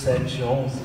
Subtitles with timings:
[0.00, 0.80] sete, onze.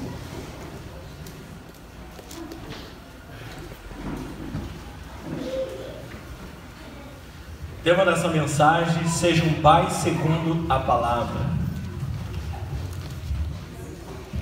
[7.82, 11.46] Tema dessa mensagem: seja um pai segundo a palavra.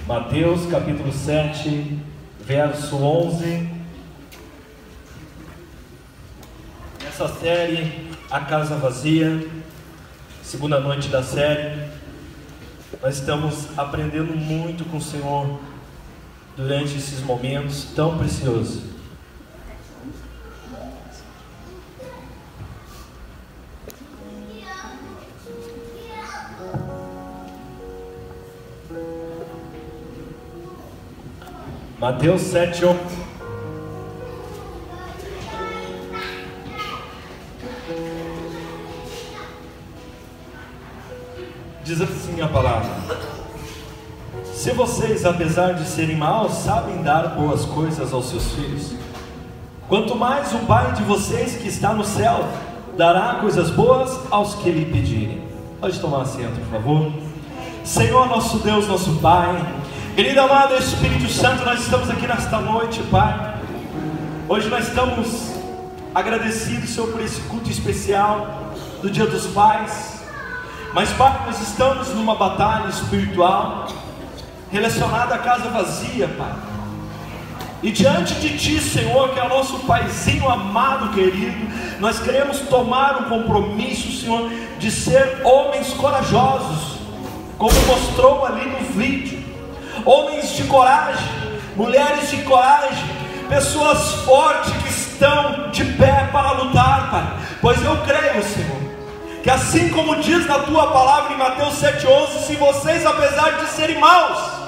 [0.07, 1.99] Mateus capítulo 7,
[2.39, 3.69] verso 11.
[7.07, 9.47] Essa série, A Casa Vazia,
[10.41, 11.82] segunda noite da série.
[13.01, 15.59] Nós estamos aprendendo muito com o Senhor
[16.55, 18.93] durante esses momentos tão preciosos.
[31.99, 32.99] Mateus 7, 11.
[41.85, 42.72] Diz assim a palavra:
[44.63, 48.93] Se vocês, apesar de serem maus, sabem dar boas coisas aos seus filhos,
[49.89, 52.47] quanto mais o Pai de vocês que está no céu
[52.97, 55.45] dará coisas boas aos que lhe pedirem.
[55.81, 57.11] Pode tomar assento, por favor.
[57.83, 59.53] Senhor, nosso Deus, nosso Pai,
[60.15, 63.55] querido amado Espírito Santo, nós estamos aqui nesta noite, Pai.
[64.47, 65.51] Hoje nós estamos
[66.15, 70.23] agradecidos, Senhor, por esse culto especial do Dia dos Pais.
[70.93, 73.87] Mas, Pai, nós estamos numa batalha espiritual
[74.73, 76.51] relacionada à casa vazia, Pai.
[77.83, 83.21] E diante de Ti, Senhor, que é o nosso Paizinho amado, querido, nós queremos tomar
[83.21, 86.97] um compromisso, Senhor, de ser homens corajosos,
[87.57, 89.43] como mostrou ali no vídeo.
[90.05, 91.27] Homens de coragem,
[91.75, 93.05] mulheres de coragem,
[93.47, 97.37] pessoas fortes que estão de pé para lutar, Pai.
[97.61, 98.83] Pois eu creio, Senhor
[99.43, 103.99] que assim como diz na tua palavra em Mateus 7,11, se vocês, apesar de serem
[103.99, 104.62] maus,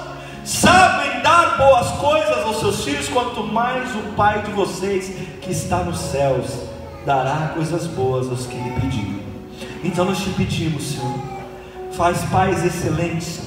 [0.46, 5.78] sabem dar boas coisas aos seus filhos, quanto mais o Pai de vocês que está
[5.78, 6.46] nos céus
[7.04, 9.22] dará coisas boas aos que lhe pedirem.
[9.82, 11.18] Então nós te pedimos, Senhor,
[11.92, 13.40] faz pais excelentes,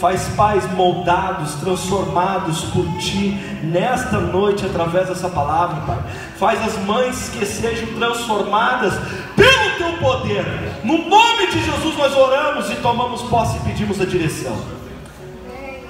[0.00, 5.98] faz pais moldados, transformados por ti nesta noite através dessa palavra, Pai.
[6.38, 8.94] Faz as mães que sejam transformadas
[9.34, 10.44] pelo teu poder.
[10.84, 14.79] No nome de Jesus nós oramos e tomamos posse e pedimos a direção.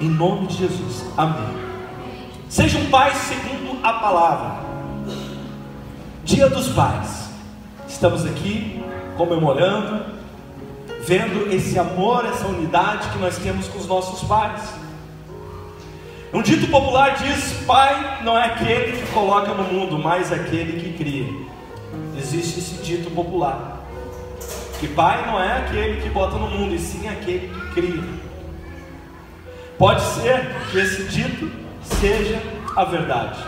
[0.01, 1.05] Em nome de Jesus.
[1.15, 1.55] Amém.
[2.49, 4.65] Seja um pai segundo a palavra.
[6.23, 7.29] Dia dos Pais.
[7.87, 8.83] Estamos aqui
[9.15, 10.03] comemorando
[11.03, 14.73] vendo esse amor, essa unidade que nós temos com os nossos pais.
[16.33, 20.97] Um dito popular diz: pai não é aquele que coloca no mundo, mas aquele que
[20.97, 21.27] cria.
[22.17, 23.85] Existe esse dito popular.
[24.79, 28.30] Que pai não é aquele que bota no mundo, e sim aquele que cria.
[29.81, 32.39] Pode ser que esse dito seja
[32.75, 33.39] a verdade.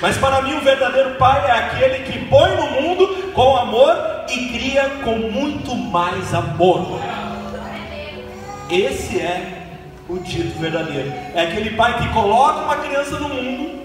[0.00, 3.94] Mas para mim, o verdadeiro pai é aquele que põe no mundo com amor
[4.26, 6.98] e cria com muito mais amor.
[8.70, 9.66] Esse é
[10.08, 11.12] o dito verdadeiro.
[11.34, 13.82] É aquele pai que coloca uma criança no mundo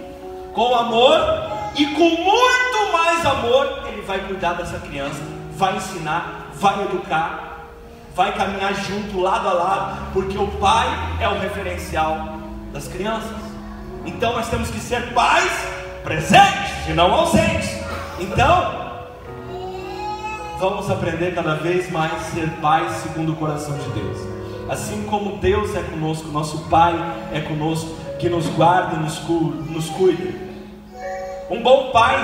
[0.54, 1.20] com amor
[1.76, 5.20] e com muito mais amor, ele vai cuidar dessa criança,
[5.58, 7.47] vai ensinar, vai educar,
[8.18, 10.88] vai caminhar junto, lado a lado, porque o pai
[11.22, 12.40] é o referencial
[12.74, 13.38] das crianças.
[14.08, 15.52] Então nós temos que ser pais
[16.04, 17.70] presentes e não ausentes.
[18.20, 19.06] Então,
[20.60, 24.18] vamos aprender cada vez mais a ser pais segundo o coração de Deus.
[24.68, 26.96] Assim como Deus é conosco, nosso Pai
[27.32, 29.34] é conosco, que nos guarda nos, cu
[29.70, 30.34] nos cuida.
[31.52, 32.18] Um bom pai,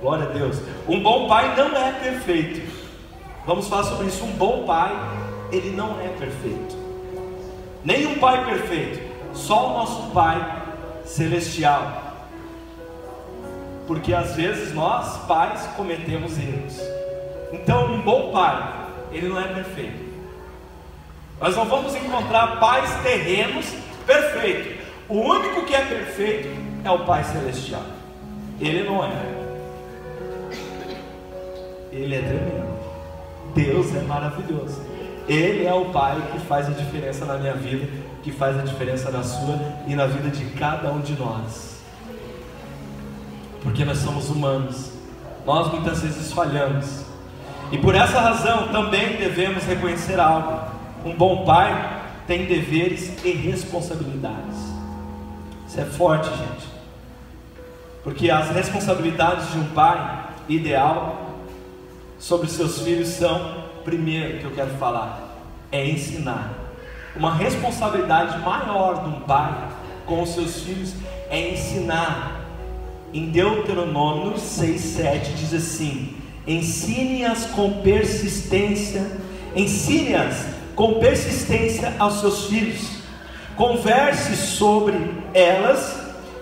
[0.00, 2.78] glória a Deus, um bom pai não é perfeito.
[3.46, 4.24] Vamos falar sobre isso.
[4.24, 4.92] Um bom pai,
[5.50, 6.76] ele não é perfeito.
[7.84, 9.00] Nem um pai perfeito,
[9.32, 10.62] só o nosso Pai
[11.04, 12.02] celestial.
[13.86, 16.78] Porque às vezes nós, pais, cometemos erros.
[17.52, 20.08] Então, um bom pai, ele não é perfeito.
[21.40, 23.72] Nós não vamos encontrar pais terrenos
[24.04, 24.84] perfeitos.
[25.08, 26.48] O único que é perfeito
[26.84, 27.84] é o Pai celestial.
[28.60, 29.37] Ele não é.
[31.92, 32.78] Ele é tremendo.
[33.54, 34.80] Deus é maravilhoso.
[35.28, 37.88] Ele é o Pai que faz a diferença na minha vida,
[38.22, 41.80] que faz a diferença na sua e na vida de cada um de nós.
[43.62, 44.92] Porque nós somos humanos,
[45.44, 47.04] nós muitas vezes falhamos,
[47.70, 50.60] e por essa razão também devemos reconhecer algo:
[51.04, 54.56] um bom pai tem deveres e responsabilidades.
[55.66, 56.66] Isso é forte, gente,
[58.02, 61.27] porque as responsabilidades de um pai ideal
[62.18, 65.38] sobre seus filhos são, primeiro, que eu quero falar,
[65.70, 66.52] é ensinar.
[67.14, 69.68] Uma responsabilidade maior de um pai
[70.06, 70.94] com os seus filhos
[71.30, 72.40] é ensinar.
[73.12, 76.16] Em Deuteronômio 6,7 diz assim:
[76.46, 79.10] ensine-as com persistência,
[79.54, 82.98] ensine-as com persistência aos seus filhos,
[83.56, 84.94] converse sobre
[85.34, 85.98] elas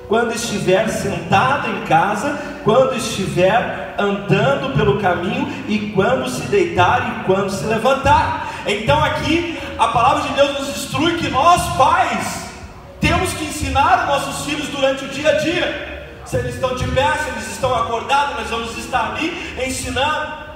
[0.08, 7.24] quando estiver sentado em casa, quando estiver andando pelo caminho e quando se deitar e
[7.24, 8.52] quando se levantar.
[8.66, 12.46] Então aqui a palavra de Deus nos instrui que nós pais
[13.00, 16.12] temos que ensinar nossos filhos durante o dia a dia.
[16.24, 20.46] Se eles estão de pé, se eles estão acordados, nós vamos estar ali ensinando.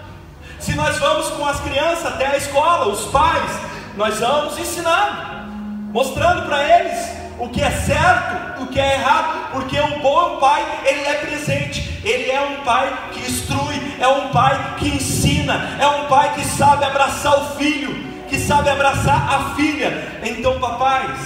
[0.59, 3.51] Se nós vamos com as crianças até a escola, os pais,
[3.97, 5.49] nós vamos ensinando,
[5.93, 10.63] mostrando para eles o que é certo, o que é errado, porque o bom pai,
[10.85, 15.87] ele é presente, ele é um pai que instrui, é um pai que ensina, é
[15.87, 17.97] um pai que sabe abraçar o filho,
[18.29, 20.21] que sabe abraçar a filha.
[20.23, 21.19] Então, papais,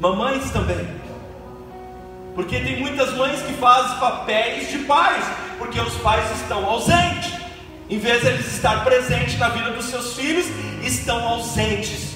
[0.00, 0.88] mamães também,
[2.34, 5.24] porque tem muitas mães que fazem papéis de pais,
[5.58, 7.34] porque os pais estão ausentes.
[7.88, 10.46] Em vez de eles estar presentes na vida dos seus filhos,
[10.82, 12.15] estão ausentes.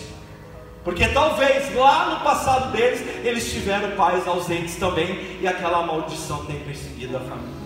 [0.82, 6.59] Porque talvez lá no passado deles eles tiveram pais ausentes também e aquela maldição tem
[6.61, 7.61] perseguido a família.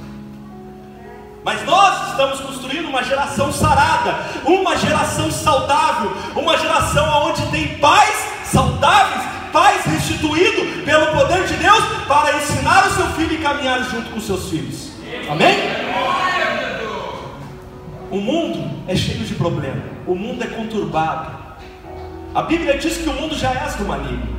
[1.45, 4.17] Mas nós estamos construindo uma geração sarada,
[4.47, 9.23] uma geração saudável, uma geração onde tem pais saudáveis,
[9.53, 14.17] pais restituídos pelo poder de Deus para ensinar o seu filho e caminhar junto com
[14.17, 14.91] os seus filhos.
[15.31, 15.55] Amém?
[18.11, 21.44] O mundo é cheio de problemas, o mundo é conturbado.
[22.35, 24.37] A Bíblia diz que o mundo já é do maligno.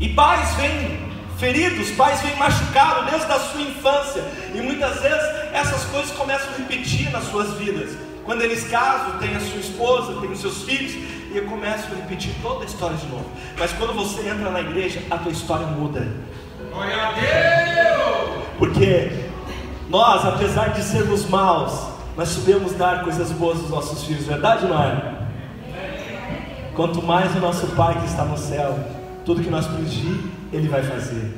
[0.00, 1.06] E pais vêm
[1.36, 4.24] feridos, pais vêm machucados desde a sua infância.
[4.54, 5.22] E muitas vezes
[5.52, 7.90] essas coisas começam a repetir nas suas vidas.
[8.24, 10.92] Quando eles casam, tem a sua esposa, tem os seus filhos,
[11.34, 13.26] e começam a repetir toda a história de novo.
[13.58, 16.08] Mas quando você entra na igreja, a tua história muda.
[16.72, 18.44] Glória a Deus!
[18.58, 19.10] Porque
[19.90, 21.86] nós, apesar de sermos maus,
[22.16, 25.15] nós sabemos dar coisas boas aos nossos filhos, verdade ou não é?
[26.76, 28.78] Quanto mais o nosso Pai que está no céu,
[29.24, 31.34] tudo que nós pedir, Ele vai fazer.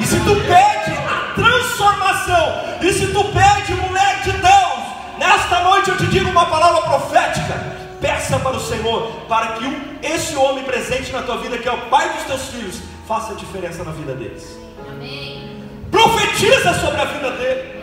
[0.00, 5.90] E se tu pede a transformação, e se tu pede, mulher de Deus, nesta noite
[5.90, 7.82] eu te digo uma palavra profética.
[8.00, 11.82] Peça para o Senhor, para que esse homem presente na tua vida, que é o
[11.82, 14.58] pai dos teus filhos, faça diferença na vida deles.
[14.90, 15.62] Amém.
[15.90, 17.82] Profetiza sobre a vida dele.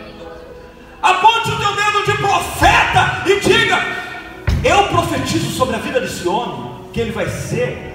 [1.00, 4.09] Aponte o teu dedo de profeta e diga:
[4.62, 7.90] eu profetizo sobre a vida desse homem que ele vai ser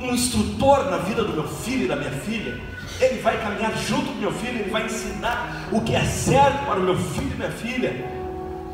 [0.00, 2.60] um instrutor na vida do meu filho e da minha filha.
[3.00, 6.80] Ele vai caminhar junto com meu filho, ele vai ensinar o que é certo para
[6.80, 8.04] o meu filho e minha filha.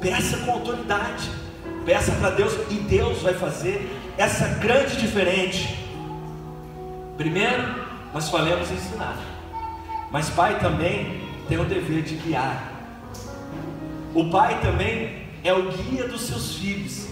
[0.00, 1.30] Peça com autoridade,
[1.84, 5.68] peça para Deus e Deus vai fazer essa grande diferença.
[7.16, 7.62] Primeiro,
[8.14, 9.18] nós falamos ensinar,
[10.10, 12.72] mas pai também tem o dever de guiar.
[14.14, 17.09] O pai também é o guia dos seus filhos.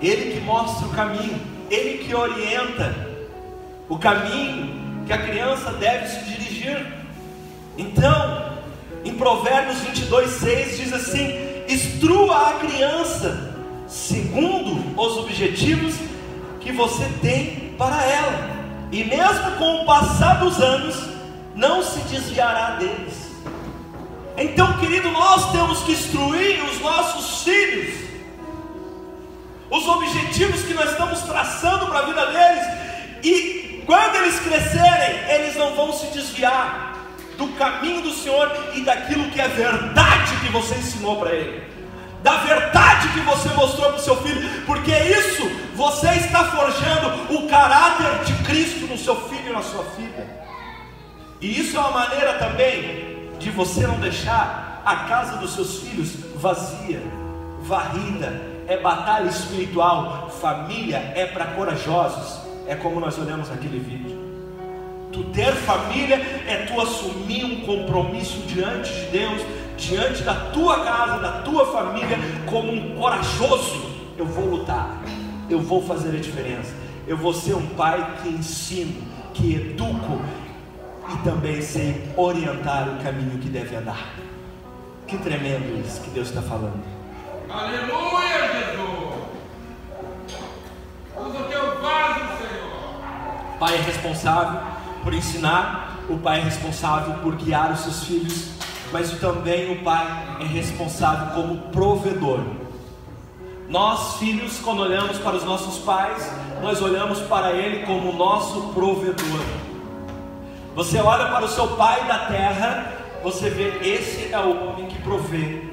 [0.00, 3.08] Ele que mostra o caminho, Ele que orienta
[3.88, 6.86] o caminho que a criança deve se dirigir.
[7.76, 8.58] Então,
[9.04, 11.34] em Provérbios 22, 6 diz assim:
[11.68, 13.50] instrua a criança
[13.88, 15.94] segundo os objetivos
[16.60, 18.50] que você tem para ela,
[18.92, 20.96] e mesmo com o passar dos anos,
[21.54, 23.30] não se desviará deles.
[24.36, 28.09] Então, querido, nós temos que instruir os nossos filhos
[29.70, 32.66] os objetivos que nós estamos traçando para a vida deles,
[33.22, 36.96] e quando eles crescerem, eles não vão se desviar
[37.38, 41.62] do caminho do Senhor e daquilo que é verdade que você ensinou para ele,
[42.22, 47.48] da verdade que você mostrou para o seu filho, porque isso você está forjando o
[47.48, 50.28] caráter de Cristo no seu filho e na sua filha,
[51.40, 56.10] e isso é uma maneira também de você não deixar a casa dos seus filhos
[56.36, 57.02] vazia,
[57.62, 64.16] varrida, é batalha espiritual, família é para corajosos, é como nós olhamos naquele vídeo.
[65.12, 66.14] Tu ter família
[66.46, 69.42] é tu assumir um compromisso diante de Deus,
[69.76, 72.16] diante da tua casa, da tua família,
[72.48, 73.90] como um corajoso.
[74.16, 75.02] Eu vou lutar,
[75.48, 76.72] eu vou fazer a diferença.
[77.08, 79.02] Eu vou ser um pai que ensino,
[79.34, 80.22] que educo
[81.12, 84.14] e também sei orientar o caminho que deve andar.
[85.08, 86.89] Que tremendo isso que Deus está falando.
[93.58, 94.60] Pai é responsável
[95.02, 98.50] por ensinar, o pai é responsável por guiar os seus filhos,
[98.92, 100.06] mas também o pai
[100.40, 102.40] é responsável como provedor.
[103.68, 109.40] Nós, filhos, quando olhamos para os nossos pais, nós olhamos para ele como nosso provedor.
[110.76, 112.92] Você olha para o seu pai da terra,
[113.24, 115.64] você vê, esse é o homem que provê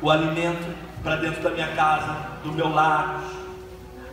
[0.00, 3.22] o alimento para dentro da minha casa, do meu lar,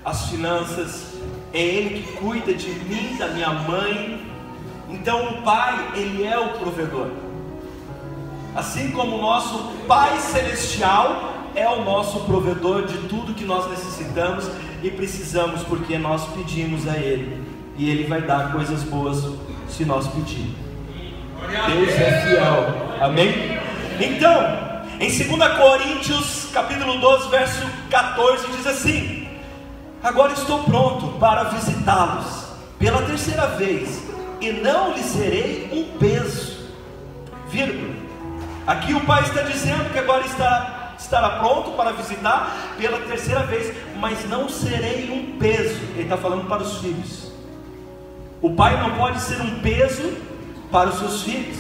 [0.04, 1.16] as finanças,
[1.54, 4.26] é ele que cuida de mim, da minha mãe.
[4.90, 7.10] Então o pai, ele é o provedor.
[8.56, 14.50] Assim como o nosso Pai celestial é o nosso provedor de tudo que nós necessitamos
[14.84, 17.44] e precisamos, porque nós pedimos a Ele,
[17.78, 19.24] e Ele vai dar coisas boas
[19.68, 20.56] se nós pedirmos.
[21.68, 23.02] Deus é fiel.
[23.02, 23.60] Amém?
[24.00, 24.69] Então,
[25.00, 29.30] em 2 Coríntios, capítulo 12, verso 14, diz assim:
[30.04, 34.04] Agora estou pronto para visitá-los pela terceira vez,
[34.42, 36.68] e não lhes serei um peso.
[37.50, 37.96] Vírgula.
[38.68, 43.74] Aqui o pai está dizendo que agora está, estará pronto para visitar pela terceira vez,
[43.98, 45.80] mas não serei um peso.
[45.94, 47.32] Ele está falando para os filhos.
[48.42, 50.18] O pai não pode ser um peso
[50.70, 51.58] para os seus filhos,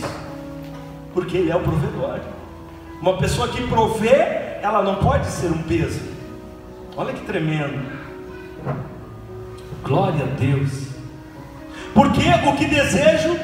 [1.14, 2.20] porque ele é o provedor.
[3.02, 6.02] Uma pessoa que provê, ela não pode ser um peso.
[6.98, 7.80] Olha que tremendo.
[9.84, 10.90] Glória a Deus.
[11.94, 13.40] Porque o que desejo,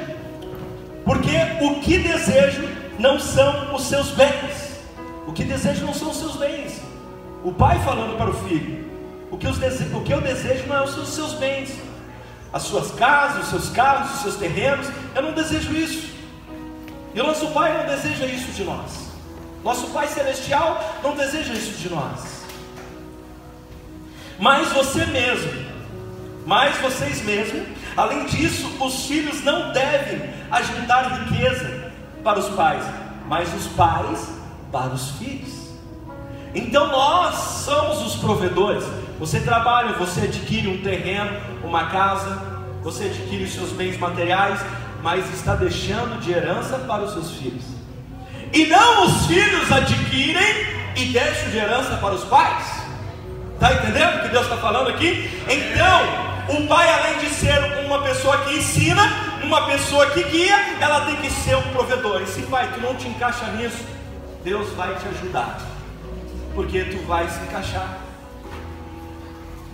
[1.05, 1.31] porque
[1.62, 2.67] o que desejo
[3.00, 4.81] não são os seus bens.
[5.25, 6.81] O que desejo não são os seus bens.
[7.43, 8.85] O pai falando para o filho:
[9.31, 11.79] o que, o que eu desejo não é os seus bens,
[12.51, 14.88] as suas casas, os seus carros, os seus terrenos.
[15.15, 16.13] Eu não desejo isso.
[17.13, 19.04] E o nosso pai não deseja isso de nós.
[19.65, 22.45] Nosso pai celestial não deseja isso de nós.
[24.38, 25.51] Mas você mesmo,
[26.45, 27.63] mas vocês mesmos,
[27.98, 31.91] além disso, os filhos não devem ajuntar riqueza
[32.24, 32.86] para os pais,
[33.27, 34.29] mas os pais
[34.72, 35.72] para os filhos.
[36.53, 38.84] Então nós somos os provedores.
[39.17, 42.39] Você trabalha, você adquire um terreno, uma casa,
[42.84, 44.60] você adquire os seus bens materiais,
[45.01, 47.75] mas está deixando de herança para os seus filhos.
[48.55, 52.65] E não os filhos adquirem e deixam de herança para os pais.
[53.53, 55.29] Está entendendo o que Deus está falando aqui?
[55.50, 59.03] Então, o pai, além de ser uma pessoa que ensina,
[59.43, 62.21] uma pessoa que guia, ela tem que ser um provedor.
[62.21, 63.83] E se pai, tu não te encaixa nisso,
[64.41, 65.59] Deus vai te ajudar.
[66.53, 67.97] Porque tu vai se encaixar.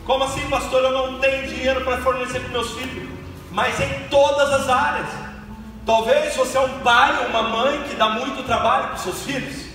[0.06, 0.82] Como assim, pastor?
[0.82, 3.08] Eu não tenho dinheiro para fornecer para meus filhos.
[3.52, 5.21] Mas em todas as áreas.
[5.86, 9.24] Talvez você é um pai ou uma mãe que dá muito trabalho para os seus
[9.24, 9.66] filhos.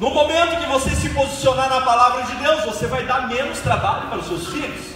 [0.00, 4.08] No momento que você se posicionar na palavra de Deus, você vai dar menos trabalho
[4.08, 4.94] para os seus filhos.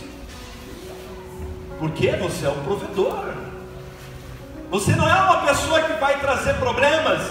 [1.78, 3.34] Porque você é o provedor.
[4.70, 7.22] Você não é uma pessoa que vai trazer problemas,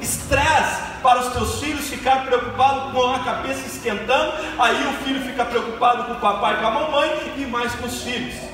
[0.00, 5.44] estresse para os teus filhos ficar preocupado com a cabeça esquentando, aí o filho fica
[5.44, 8.51] preocupado com o papai e com a mamãe e mais com os filhos.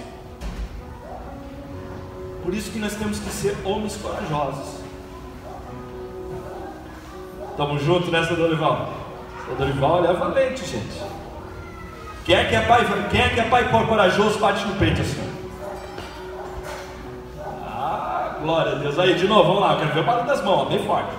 [2.48, 4.80] Por isso que nós temos que ser homens corajosos.
[7.50, 8.88] Estamos juntos nessa Dorival?
[9.52, 10.98] O Dorival é valente, gente.
[12.24, 15.30] Quem é que é pai, quem é que é pai corajoso bate no peito assim?
[18.40, 18.98] Glória a Deus.
[18.98, 19.72] Aí, de novo, vamos lá.
[19.74, 21.12] Eu quero ver o barulho das mãos, bem forte.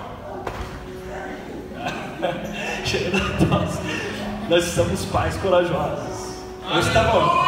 [2.84, 6.40] Chega da Nós somos pais corajosos.
[6.72, 7.46] Eu estava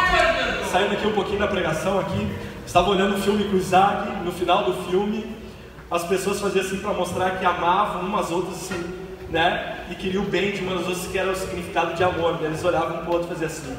[0.71, 2.52] saindo aqui um pouquinho da pregação aqui.
[2.65, 4.23] Estava olhando o filme com o Isaac.
[4.23, 5.25] No final do filme,
[5.91, 8.83] as pessoas faziam assim para mostrar que amavam umas outras assim,
[9.29, 9.85] né?
[9.91, 12.41] E queriam o bem de umas outras que era o significado de amor.
[12.41, 12.47] Né?
[12.47, 13.77] Eles olhavam um para o outro e faziam assim.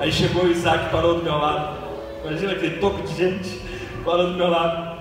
[0.00, 1.76] Aí chegou o Isaac parou do meu lado.
[2.24, 3.60] Imagina aquele toco de gente
[4.04, 4.94] parou do meu lado.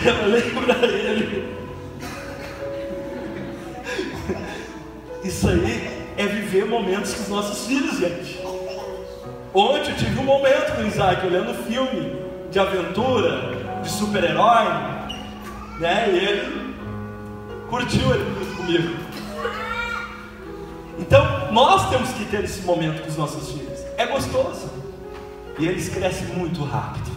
[0.06, 1.56] Eu lembro para ele.
[5.24, 8.38] Isso aí é viver momentos com os nossos filhos, gente.
[9.54, 12.14] Ontem eu tive um momento com o Isaac olhando filme
[12.50, 14.66] de aventura, de super-herói,
[15.78, 16.10] né?
[16.12, 16.74] E ele
[17.70, 18.96] curtiu ele comigo.
[20.98, 23.80] Então, nós temos que ter esse momento com os nossos filhos.
[23.96, 24.70] É gostoso.
[25.58, 27.10] E eles crescem muito rápido.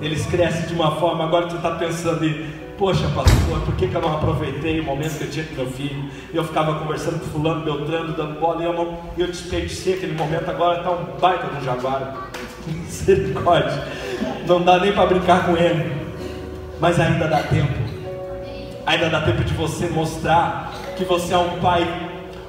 [0.00, 3.94] Eles crescem de uma forma, agora tu está pensando em, poxa pastor, por que, que
[3.94, 6.10] eu não aproveitei o momento que eu tinha com meu filho?
[6.34, 10.50] Eu ficava conversando com fulano, beltrano, dando bola, e eu, não, eu desperdicei aquele momento,
[10.50, 12.28] agora está um baita do jaguar.
[12.66, 13.86] Misericórdia.
[14.48, 15.92] Não dá nem para brincar com ele.
[16.80, 17.72] Mas ainda dá tempo.
[18.84, 21.86] Ainda dá tempo de você mostrar que você é um pai,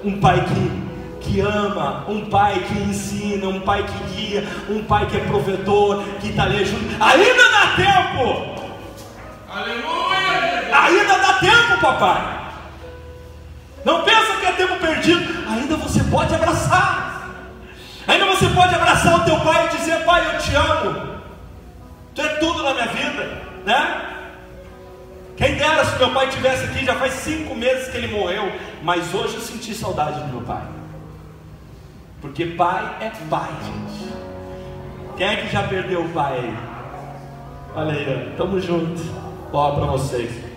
[0.03, 0.83] um pai que
[1.29, 6.03] que ama, um pai que ensina, um pai que guia, um pai que é provedor,
[6.19, 6.83] que está ali junto.
[6.99, 8.63] Ainda dá tempo!
[9.47, 10.02] Aleluia!
[10.73, 12.43] Ainda dá tempo, papai!
[13.85, 15.49] Não pensa que é tempo perdido.
[15.49, 17.29] Ainda você pode abraçar.
[18.07, 21.13] Ainda você pode abraçar o teu pai e dizer: Pai, eu te amo.
[22.15, 24.09] Tu é tudo na minha vida, né?
[25.35, 28.51] Quem dera se meu pai tivesse aqui, já faz cinco meses que ele morreu,
[28.83, 30.61] mas hoje eu senti saudade do meu pai.
[32.21, 34.13] Porque pai é pai, gente.
[35.17, 36.57] Quem é que já perdeu o pai aí?
[37.75, 39.01] Olha aí, tamo junto.
[39.51, 40.52] Ó, para vocês.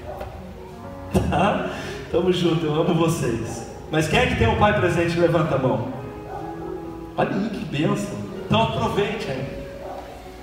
[1.31, 1.71] Tá?
[2.11, 3.67] Tamo junto, eu amo vocês.
[3.91, 5.19] Mas quem é que tem o pai presente?
[5.19, 5.89] Levanta a mão.
[7.17, 8.17] Olha aí que benção.
[8.47, 9.67] Então aproveite aí.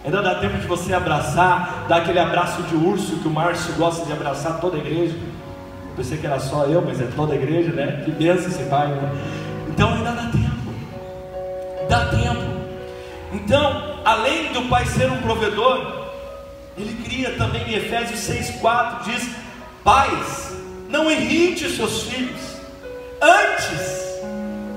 [0.06, 4.06] Ainda dá tempo de você abraçar, dar aquele abraço de urso que o Márcio gosta
[4.06, 5.16] de abraçar toda a igreja.
[5.96, 8.02] Pensei que era só eu, mas é toda a igreja, né?
[8.04, 9.12] Que benção esse pai, né?
[9.70, 10.74] Então ainda dá tempo.
[11.90, 12.54] Dá tempo.
[13.34, 16.10] Então, além do pai ser um provedor,
[16.78, 19.30] ele cria também em Efésios 6,4 diz:
[19.84, 20.54] Pais,
[20.88, 22.40] não irrite os seus filhos,
[23.22, 24.04] antes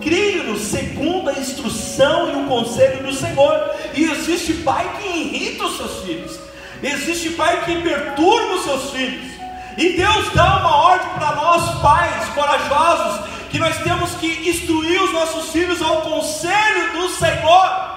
[0.03, 3.71] crie-nos segundo a instrução e o conselho do Senhor.
[3.95, 6.39] E existe pai que irrita os seus filhos,
[6.83, 9.37] existe pai que perturba os seus filhos.
[9.79, 15.13] E Deus dá uma ordem para nós, pais corajosos, que nós temos que instruir os
[15.13, 17.97] nossos filhos ao conselho do Senhor.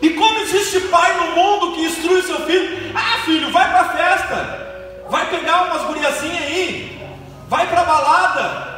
[0.00, 3.88] E como existe pai no mundo que instrui seu filho, ah filho, vai para a
[3.88, 4.65] festa,
[5.08, 7.16] vai pegar umas guriazinhas aí,
[7.48, 8.76] vai para a balada,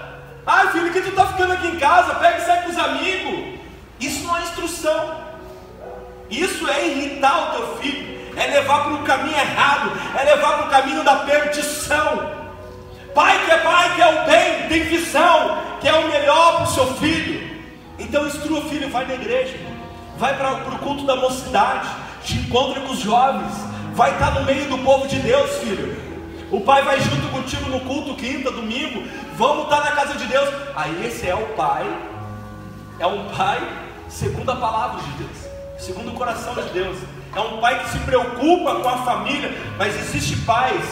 [0.51, 3.61] ah, filho, que tu está ficando aqui em casa, pega e sai com os amigos.
[4.01, 5.29] Isso não é instrução.
[6.31, 10.67] Isso é irritar o teu filho, é levar para o caminho errado, é levar para
[10.67, 12.31] o caminho da perdição.
[13.15, 16.65] Pai que é pai, que é o bem, tem visão, que é o melhor para
[16.65, 17.47] o seu filho.
[17.99, 19.55] Então instrua o filho, vai na igreja,
[20.17, 21.89] vai para o culto da mocidade,
[22.25, 23.53] te encontra com os jovens,
[23.93, 26.08] vai estar no meio do povo de Deus, filho.
[26.51, 29.07] O pai vai junto contigo no culto quinta, domingo.
[29.37, 30.49] Vamos estar na casa de Deus.
[30.75, 31.87] Aí esse é o pai.
[32.99, 33.61] É um pai
[34.09, 35.37] segundo a palavra de Deus,
[35.79, 36.97] segundo o coração de Deus.
[37.37, 40.85] É um pai que se preocupa com a família, mas existe pais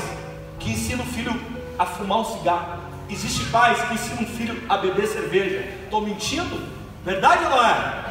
[0.59, 1.35] que ensinam o filho
[1.79, 2.83] a fumar um cigarro.
[3.09, 5.65] Existe pais que ensinam o filho a beber cerveja.
[5.85, 6.61] Estou mentindo?
[7.03, 8.05] Verdade ou não é?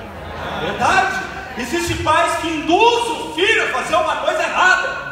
[0.62, 1.20] Verdade.
[1.58, 5.05] Existe pais que induzem o filho a fazer uma coisa errada.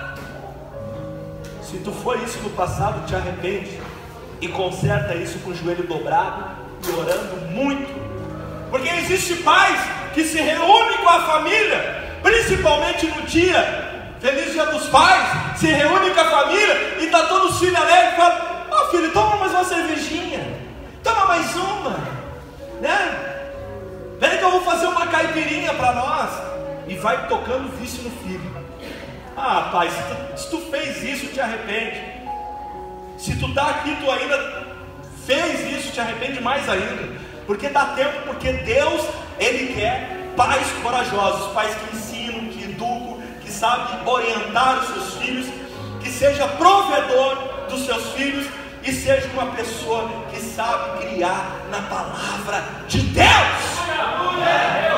[1.74, 3.82] Se tu for isso no passado, te arrepende
[4.40, 6.56] e conserta isso com o joelho dobrado
[6.88, 7.92] e orando muito.
[8.70, 9.80] Porque existe pais
[10.14, 16.14] que se reúnem com a família, principalmente no dia, feliz dia dos pais, se reúnem
[16.14, 19.36] com a família e está todos os filhos alegres e falam, ó oh, filho, toma
[19.38, 20.46] mais uma cervejinha,
[21.04, 21.98] toma mais uma,
[22.82, 23.34] né?
[24.20, 26.30] Vem que eu vou fazer uma caipirinha para nós.
[26.88, 28.43] E vai tocando vício no filho.
[29.36, 32.02] Ah, pai, se tu, se tu fez isso, te arrepende.
[33.18, 34.68] Se tu está aqui, tu ainda
[35.26, 37.20] fez isso, te arrepende mais ainda.
[37.48, 39.08] Porque dá tempo, porque Deus,
[39.40, 45.48] Ele quer pais corajosos, pais que ensinam, que educam, que sabem orientar os seus filhos,
[46.02, 48.46] que seja provedor dos seus filhos
[48.84, 54.93] e seja uma pessoa que sabe criar na palavra de Deus.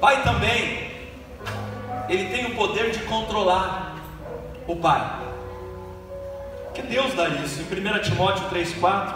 [0.00, 0.90] Pai também,
[2.08, 3.96] ele tem o poder de controlar
[4.66, 5.18] o pai.
[6.72, 7.60] Que Deus dá isso.
[7.60, 9.14] Em 1 Timóteo 3,4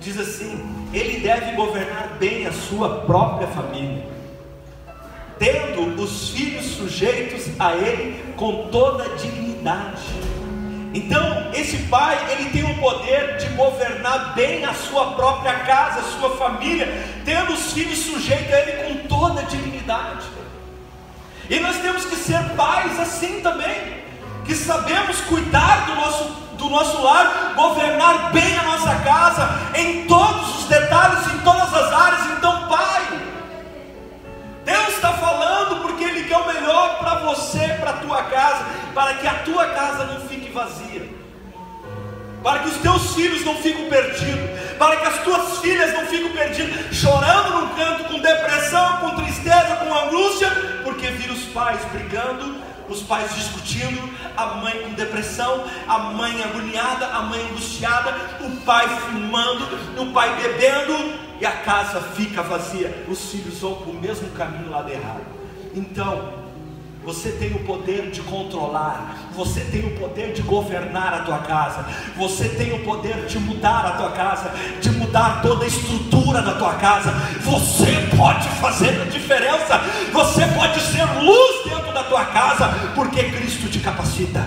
[0.00, 4.06] diz assim: Ele deve governar bem a sua própria família,
[5.36, 10.37] tendo os filhos sujeitos a ele com toda dignidade.
[10.94, 16.18] Então, esse pai, ele tem o poder de governar bem a sua própria casa, a
[16.18, 16.86] sua família,
[17.24, 20.26] tendo os filhos sujeitos a ele com toda dignidade.
[21.50, 24.02] E nós temos que ser pais assim também,
[24.44, 26.24] que sabemos cuidar do nosso,
[26.56, 31.92] do nosso lar, governar bem a nossa casa, em todos os detalhes, em todas as
[31.92, 32.26] áreas.
[32.36, 32.97] Então, pai,
[35.98, 39.66] porque Ele quer o melhor para você, para a tua casa, para que a tua
[39.66, 41.10] casa não fique vazia,
[42.40, 46.30] para que os teus filhos não fiquem perdidos, para que as tuas filhas não fiquem
[46.30, 50.48] perdidas, chorando num canto, com depressão, com tristeza, com angústia,
[50.84, 52.56] porque viram os pais brigando,
[52.88, 58.88] os pais discutindo, a mãe com depressão, a mãe agoniada, a mãe angustiada, o pai
[58.88, 59.66] fumando,
[60.00, 64.70] o pai bebendo, e a casa fica vazia, os filhos vão para o mesmo caminho
[64.70, 65.27] lá de errado.
[65.78, 66.32] Então,
[67.04, 71.86] você tem o poder de controlar, você tem o poder de governar a tua casa,
[72.16, 76.54] você tem o poder de mudar a tua casa, de mudar toda a estrutura da
[76.54, 77.12] tua casa.
[77.42, 79.80] Você pode fazer a diferença,
[80.12, 84.44] você pode ser luz dentro da tua casa, porque Cristo te capacita.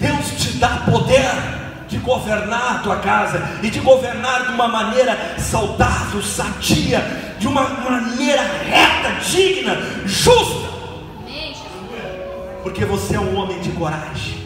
[0.00, 1.67] Deus te dá poder de
[2.08, 7.00] governar a tua casa e de governar de uma maneira saudável, sadia,
[7.38, 10.68] de uma maneira reta, digna, justa.
[12.62, 14.42] Porque você é um homem de coragem,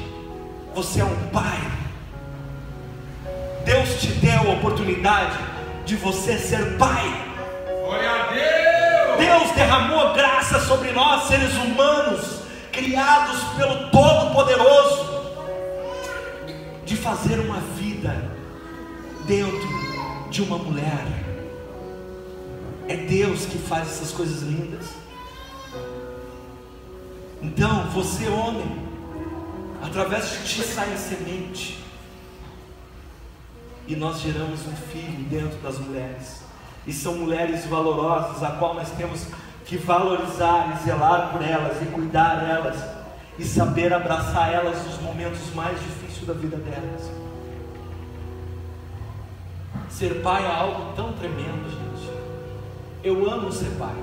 [0.75, 1.61] você é um pai.
[3.65, 5.39] Deus te deu a oportunidade
[5.87, 7.07] de você ser pai.
[7.85, 9.19] Glória a Deus!
[9.19, 12.41] Deus derramou graça sobre nós, seres humanos,
[12.73, 15.12] criados pelo Todo-Poderoso
[16.93, 18.15] de fazer uma vida
[19.25, 21.07] dentro de uma mulher.
[22.87, 24.91] É Deus que faz essas coisas lindas.
[27.41, 28.87] Então, você, homem,
[29.83, 31.83] através de ti sai a semente.
[33.89, 36.43] E nós geramos um filho dentro das mulheres.
[36.87, 39.27] E são mulheres valorosas, a qual nós temos
[39.65, 42.77] que valorizar e zelar por elas e cuidar delas
[43.39, 47.11] e saber abraçar elas nos momentos mais difíceis da vida delas.
[49.89, 52.11] Ser pai é algo tão tremendo, gente.
[53.05, 53.95] Eu amo ser pai.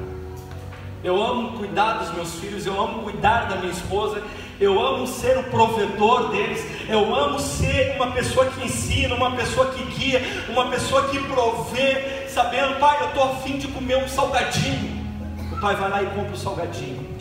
[1.04, 4.22] Eu amo cuidar dos meus filhos, eu amo cuidar da minha esposa,
[4.60, 9.72] eu amo ser o provedor deles, eu amo ser uma pessoa que ensina, uma pessoa
[9.72, 15.00] que guia, uma pessoa que provê, sabendo, pai, eu estou afim de comer um salgadinho.
[15.54, 17.18] O pai vai lá e compra o salgadinho.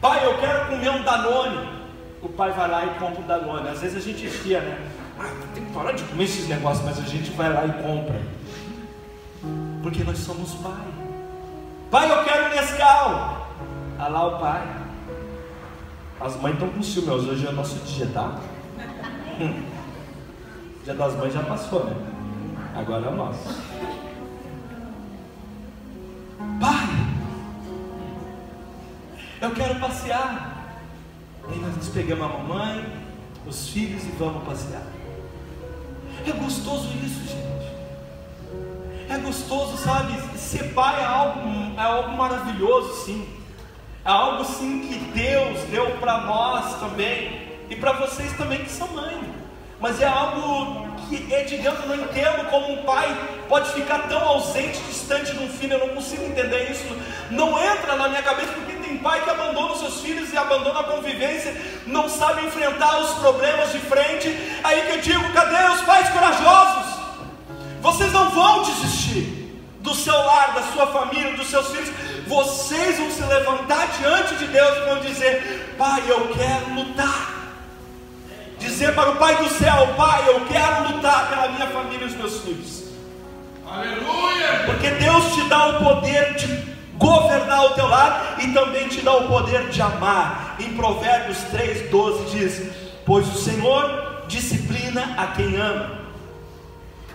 [0.00, 1.75] Pai, eu quero comer um Danone.
[2.22, 3.68] O pai vai lá e compra um Danone.
[3.68, 4.78] Às vezes a gente enfia, né?
[5.18, 8.20] Ah, tem que parar de comer esses negócios, mas a gente vai lá e compra.
[9.82, 10.72] Porque nós somos pai.
[11.90, 13.46] Pai, eu quero Nescau.
[13.98, 14.62] Ah lá o pai.
[16.20, 18.38] As mães estão com ciúme, hoje é nosso dia, tá?
[19.38, 19.62] Hum.
[20.84, 21.94] Dia das mães já passou, né?
[22.74, 23.62] Agora é o nosso.
[26.60, 26.86] Pai,
[29.40, 30.55] eu quero passear.
[31.48, 32.84] Aí nós pegamos a mamãe,
[33.46, 34.82] os filhos e vamos passear.
[36.26, 37.56] É gostoso isso, gente.
[39.08, 40.12] É gostoso, sabe?
[40.36, 41.40] Ser pai é algo,
[41.76, 43.28] é algo maravilhoso, sim.
[44.04, 47.46] É algo sim que Deus deu para nós também.
[47.70, 49.20] E para vocês também que são mãe.
[49.80, 53.06] Mas é algo que é de Deus, eu não entendo como um pai
[53.48, 55.74] pode ficar tão ausente, distante de um filho.
[55.74, 56.86] Eu não consigo entender isso.
[57.30, 60.84] Não entra na minha cabeça porque pai que abandona os seus filhos e abandona a
[60.84, 61.54] convivência,
[61.86, 64.28] não sabe enfrentar os problemas de frente.
[64.62, 66.96] Aí que eu digo: cadê os pais corajosos?
[67.80, 69.46] Vocês não vão desistir
[69.80, 71.90] do seu lar, da sua família, dos seus filhos.
[72.26, 77.34] Vocês vão se levantar diante de Deus e vão dizer: Pai, eu quero lutar.
[78.58, 82.14] Dizer para o Pai do céu: Pai, eu quero lutar pela minha família e os
[82.14, 82.84] meus filhos.
[83.68, 84.64] Aleluia!
[84.66, 89.16] Porque Deus te dá o poder de governar o teu lar e também te dá
[89.16, 90.56] o poder de amar.
[90.58, 92.70] Em Provérbios 3,12 diz:
[93.04, 96.00] Pois o Senhor disciplina a quem ama,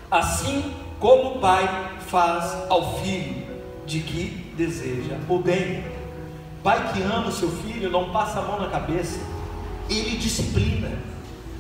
[0.09, 1.67] assim como o pai
[2.07, 3.45] faz ao filho
[3.85, 5.83] de que deseja o bem.
[6.63, 9.19] Pai que ama o seu filho não passa a mão na cabeça,
[9.89, 10.91] ele disciplina.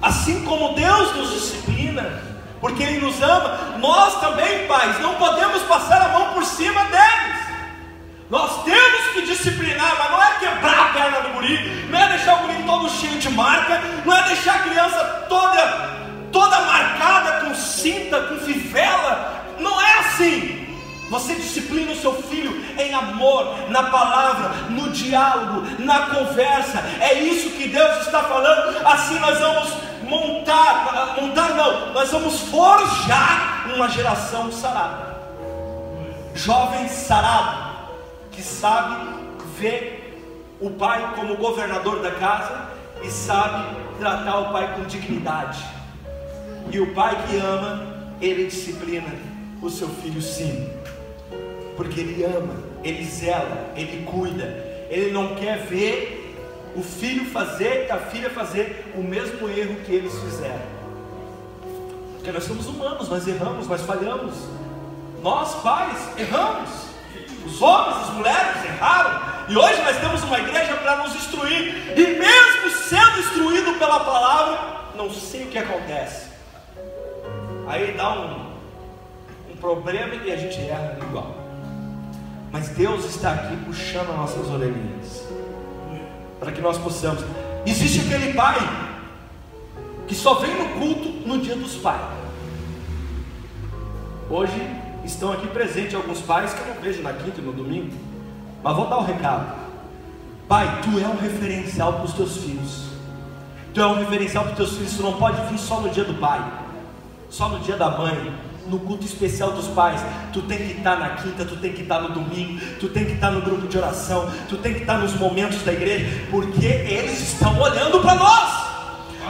[0.01, 2.21] Assim como Deus nos disciplina,
[2.61, 7.40] porque Ele nos ama, nós também, pais, não podemos passar a mão por cima deles.
[8.31, 12.35] Nós temos que disciplinar, mas não é quebrar a perna do guri, não é deixar
[12.35, 15.89] o guri todo cheio de marca, não é deixar a criança toda,
[16.31, 19.43] toda marcada com cinta, com fivela.
[19.59, 20.65] Não é assim.
[21.09, 26.81] Você disciplina o seu filho em amor, na palavra, no diálogo, na conversa.
[27.01, 28.77] É isso que Deus está falando.
[28.87, 35.19] Assim nós vamos montar, montar não, nós vamos forjar uma geração sarada.
[36.33, 37.70] Jovem sarado
[38.31, 39.21] que sabe
[39.59, 42.69] ver o pai como governador da casa
[43.03, 45.63] e sabe tratar o pai com dignidade.
[46.71, 49.09] E o pai que ama, ele disciplina
[49.61, 50.69] o seu filho sim,
[51.75, 54.45] porque ele ama, ele zela, ele cuida,
[54.89, 56.35] ele não quer ver
[56.75, 60.81] o filho fazer e a filha fazer o mesmo erro que eles fizeram.
[62.13, 64.35] Porque nós somos humanos, nós erramos, nós falhamos.
[65.23, 66.90] Nós, pais, erramos.
[67.45, 69.21] Os homens, as mulheres erraram.
[69.49, 71.93] E hoje nós temos uma igreja para nos instruir.
[71.97, 76.29] E mesmo sendo instruído pela palavra, não sei o que acontece.
[77.67, 78.51] Aí dá um,
[79.51, 81.35] um problema e a gente erra igual.
[82.51, 85.23] Mas Deus está aqui puxando as nossas orelhinhas.
[86.39, 87.23] Para que nós possamos.
[87.65, 88.57] Existe aquele pai
[90.07, 92.01] que só vem no culto no dia dos pais.
[94.29, 94.59] Hoje
[95.03, 97.91] estão aqui presentes alguns pais que eu não vejo na quinta e no domingo.
[98.63, 99.61] Mas vou dar um recado.
[100.47, 102.91] Pai, tu é um referencial para os teus filhos.
[103.73, 104.93] Tu é um referencial para os teus filhos.
[104.97, 106.43] Tu não pode vir só no dia do pai,
[107.29, 108.33] só no dia da mãe,
[108.67, 110.01] no culto especial dos pais.
[110.33, 113.13] Tu tem que estar na quinta, tu tem que estar no domingo, tu tem que
[113.13, 117.33] estar no grupo de oração, tu tem que estar nos momentos da igreja, porque eles
[117.33, 118.71] estão olhando para nós.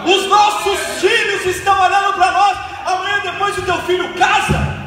[0.05, 2.57] Os nossos filhos estão olhando para nós.
[2.85, 4.80] Amanhã depois o teu filho casa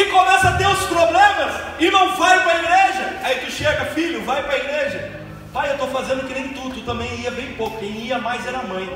[0.00, 3.20] e começa a ter os problemas e não vai para a igreja.
[3.22, 5.20] Aí tu chega, filho, vai para a igreja.
[5.52, 7.78] Pai, eu estou fazendo que nem tu, tu também ia bem pouco.
[7.78, 8.88] Quem ia mais era a mãe.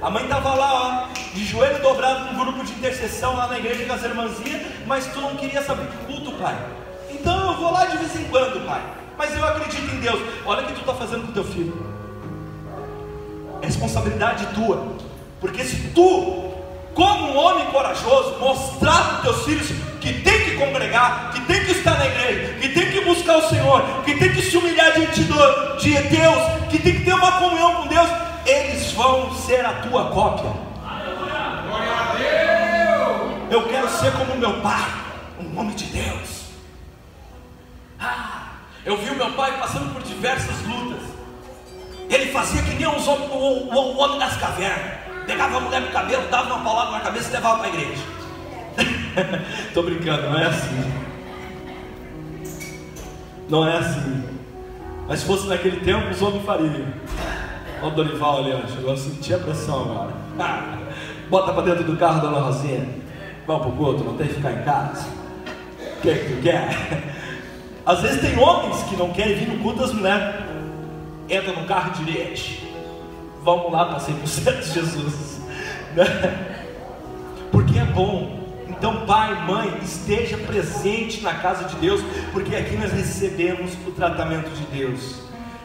[0.00, 3.84] A mãe estava lá, ó, de joelho dobrado no grupo de intercessão lá na igreja
[3.84, 6.56] com as irmãzinhas, mas tu não queria saber de culto, pai.
[7.10, 8.82] Então eu vou lá de vez em quando, pai.
[9.16, 10.20] Mas eu acredito em Deus.
[10.44, 11.94] Olha o que tu está fazendo com teu filho.
[13.60, 14.94] É responsabilidade tua.
[15.40, 16.52] Porque se tu,
[16.94, 19.83] como um homem corajoso, mostrar para os teus filhos
[21.32, 24.42] que tem que estar na igreja, que tem que buscar o Senhor, que tem que
[24.42, 28.08] se humilhar diante de Deus, que tem que ter uma comunhão com Deus,
[28.46, 30.50] eles vão ser a tua cópia.
[31.66, 33.52] Glória a Deus.
[33.52, 34.84] Eu quero ser como meu pai,
[35.38, 36.44] o nome de Deus.
[38.00, 38.52] Ah,
[38.84, 41.02] eu vi o meu pai passando por diversas lutas.
[42.10, 45.04] Ele fazia que nem os homens, o, o, o homem das cavernas.
[45.26, 48.02] Pegava a mulher no cabelo, dava uma palavra na cabeça e levava para a igreja.
[49.68, 50.92] Estou brincando, não é assim.
[53.48, 54.24] Não é assim.
[55.06, 56.86] Mas se fosse naquele tempo, os homens fariam.
[57.82, 58.72] Olha o Dorival ali.
[58.74, 60.12] Chegou a sentir a pressão agora.
[61.28, 62.88] Bota para dentro do carro, dona Rosinha.
[63.46, 65.06] Vamos pro culto, não tem que ficar em casa.
[65.98, 67.14] O que é que tu quer?
[67.84, 70.34] Às vezes tem homens que não querem vir no culto, as mulheres
[71.28, 72.64] entram no carro e.
[73.42, 75.42] Vamos lá para 100% de Jesus.
[75.94, 76.04] Né?
[77.52, 78.43] Porque é bom
[78.84, 82.02] então, pai, mãe, esteja presente na casa de Deus,
[82.34, 85.22] porque aqui nós recebemos o tratamento de Deus.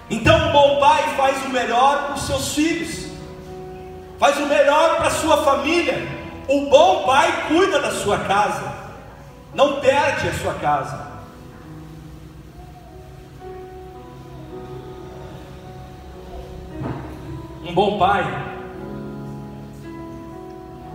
[0.09, 3.11] Então, um bom pai faz o melhor para os seus filhos,
[4.17, 5.97] faz o melhor para a sua família.
[6.47, 8.73] O bom pai cuida da sua casa,
[9.53, 11.05] não perde a sua casa.
[17.65, 18.23] Um bom pai,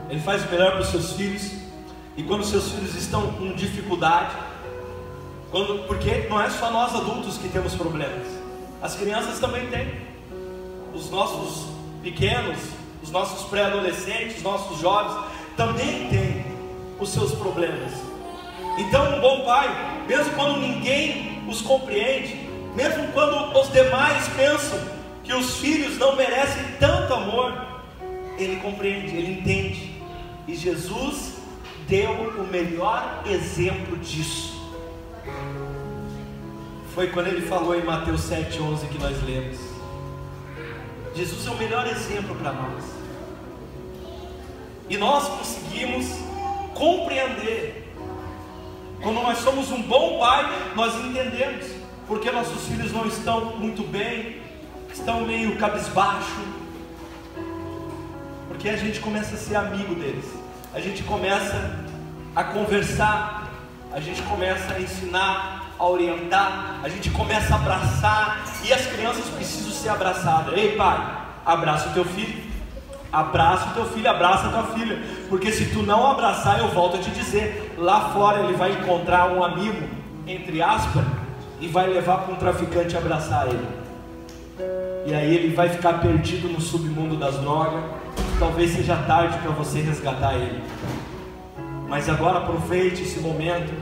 [0.08, 1.63] ele faz o melhor para os seus filhos
[2.16, 4.36] e quando seus filhos estão com dificuldade,
[5.50, 8.26] quando, porque não é só nós adultos que temos problemas,
[8.80, 10.04] as crianças também têm.
[10.94, 11.68] Os nossos
[12.02, 12.58] pequenos,
[13.02, 16.44] os nossos pré-adolescentes, os nossos jovens também têm
[17.00, 17.92] os seus problemas.
[18.78, 24.78] Então, um bom pai, mesmo quando ninguém os compreende, mesmo quando os demais pensam
[25.22, 27.54] que os filhos não merecem tanto amor,
[28.38, 30.00] ele compreende, ele entende.
[30.46, 31.33] E Jesus
[31.88, 34.54] deu o melhor exemplo disso.
[36.94, 39.58] Foi quando ele falou em Mateus 7,11 que nós lemos.
[41.14, 42.84] Jesus é o melhor exemplo para nós.
[44.88, 46.06] E nós conseguimos
[46.74, 47.92] compreender.
[49.02, 50.44] Quando nós somos um bom pai,
[50.74, 51.66] nós entendemos
[52.06, 54.40] porque nossos filhos não estão muito bem,
[54.92, 56.40] estão meio cabisbaixo.
[58.48, 60.43] Porque a gente começa a ser amigo deles
[60.74, 61.70] a gente começa
[62.34, 63.48] a conversar,
[63.92, 69.24] a gente começa a ensinar, a orientar, a gente começa a abraçar, e as crianças
[69.26, 70.52] precisam ser abraçadas.
[70.58, 70.98] Ei pai,
[71.46, 72.42] abraça o teu filho,
[73.12, 76.96] abraça o teu filho, abraça a tua filha, porque se tu não abraçar, eu volto
[76.96, 79.88] a te dizer, lá fora ele vai encontrar um amigo,
[80.26, 81.04] entre aspas,
[81.60, 83.68] e vai levar para um traficante abraçar ele.
[85.06, 87.84] E aí ele vai ficar perdido no submundo das drogas
[88.44, 90.62] talvez seja tarde para você resgatar ele.
[91.88, 93.72] Mas agora aproveite esse momento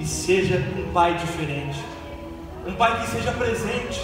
[0.00, 1.78] e seja um pai diferente.
[2.66, 4.00] Um pai que seja presente.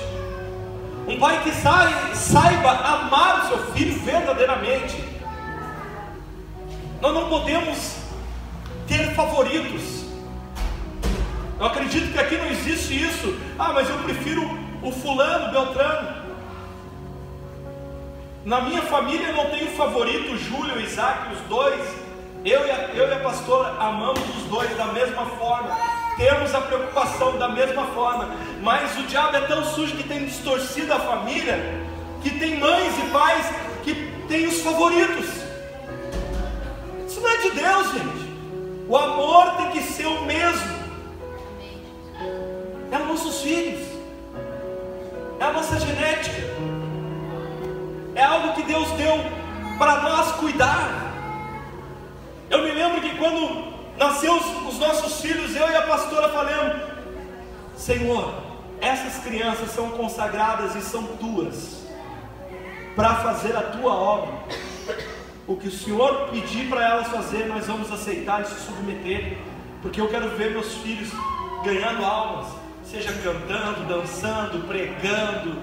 [1.08, 5.02] Um pai que saiba amar o seu filho verdadeiramente.
[7.00, 7.96] Nós não podemos
[8.86, 10.04] ter favoritos.
[11.58, 13.38] Eu acredito que aqui não existe isso.
[13.58, 14.42] Ah, mas eu prefiro
[14.82, 16.19] o fulano, Beltrano.
[18.44, 21.80] Na minha família eu não tenho favorito, Júlio Isaac, os dois.
[22.42, 25.76] Eu e, a, eu e a pastora amamos os dois da mesma forma.
[26.16, 28.30] Temos a preocupação da mesma forma.
[28.62, 31.84] Mas o diabo é tão sujo que tem distorcido a família,
[32.22, 33.46] que tem mães e pais
[33.84, 33.94] que
[34.26, 35.26] têm os favoritos.
[37.06, 38.30] Isso não é de Deus, gente.
[38.88, 40.80] O amor tem que ser o mesmo.
[42.90, 43.86] É os nossos filhos.
[45.38, 46.79] É a nossa genética
[48.14, 49.18] é algo que Deus deu
[49.78, 51.12] para nós cuidar.
[52.50, 56.82] Eu me lembro que quando nasceu os, os nossos filhos, eu e a pastora falamos:
[57.76, 58.34] Senhor,
[58.80, 61.86] essas crianças são consagradas e são tuas
[62.96, 64.34] para fazer a tua obra.
[65.46, 69.36] O que o Senhor pedir para elas fazer, nós vamos aceitar e se submeter,
[69.82, 71.10] porque eu quero ver meus filhos
[71.64, 72.46] ganhando almas,
[72.84, 75.56] seja cantando, dançando, pregando,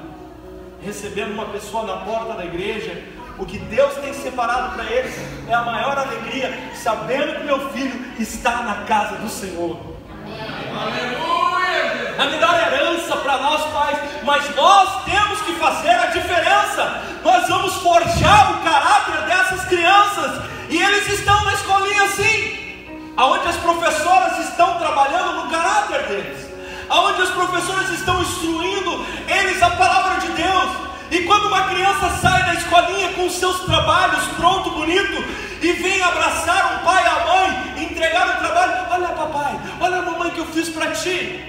[0.88, 3.04] recebendo uma pessoa na porta da igreja.
[3.38, 5.14] O que Deus tem separado para eles
[5.48, 9.78] é a maior alegria, sabendo que meu filho está na casa do Senhor.
[10.26, 12.16] Aleluia!
[12.18, 17.02] A melhor herança para nós pais, mas nós temos que fazer a diferença.
[17.24, 22.86] Nós vamos forjar o caráter dessas crianças e eles estão na escolinha assim,
[23.18, 26.47] aonde as professoras estão trabalhando no caráter deles,
[26.90, 30.88] aonde as professoras estão instruindo eles a palavra de Deus.
[31.10, 35.24] E quando uma criança sai da escolinha com seus trabalhos pronto, bonito,
[35.62, 40.02] e vem abraçar um pai e a mãe, entregar o trabalho, olha papai, olha a
[40.02, 41.46] mamãe que eu fiz para ti.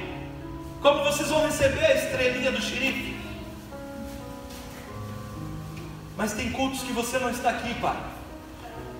[0.80, 3.16] Como vocês vão receber a estrelinha do xerife?
[6.16, 7.96] Mas tem cultos que você não está aqui, pai.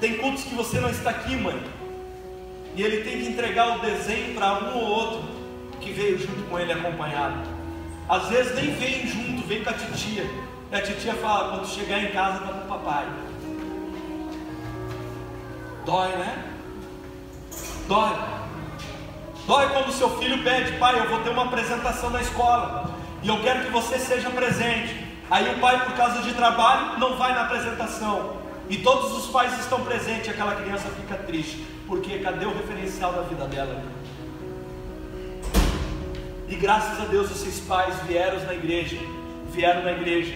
[0.01, 1.61] Tem cultos que você não está aqui, mãe.
[2.75, 5.38] E ele tem que entregar o desenho para um ou outro
[5.81, 7.49] que veio junto com ele acompanhado.
[8.09, 10.25] Às vezes nem vem junto, vem com a titia.
[10.71, 13.07] E a titia fala: quando chegar em casa, tá com o papai.
[15.85, 16.45] Dói, né?
[17.87, 18.39] Dói.
[19.47, 22.91] Dói quando seu filho pede, pai, eu vou ter uma apresentação na escola
[23.23, 25.07] e eu quero que você seja presente.
[25.31, 28.37] Aí o pai, por causa de trabalho, não vai na apresentação.
[28.69, 33.13] E todos os pais estão presentes, e aquela criança fica triste, porque cadê o referencial
[33.15, 33.83] da vida dela?
[36.51, 38.97] E graças a Deus esses pais vieram na igreja,
[39.51, 40.35] vieram na igreja,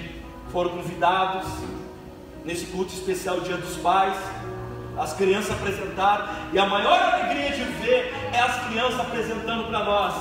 [0.51, 1.47] foram convidados
[2.45, 4.17] nesse culto especial Dia dos Pais.
[4.99, 10.15] As crianças apresentaram, e a maior alegria de ver é as crianças apresentando para nós.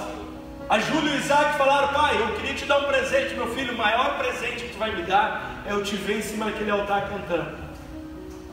[0.70, 3.74] A Júlia e o Isaac falaram: Pai, eu queria te dar um presente, meu filho.
[3.74, 6.72] O maior presente que tu vai me dar é eu te ver em cima daquele
[6.72, 7.58] altar cantando.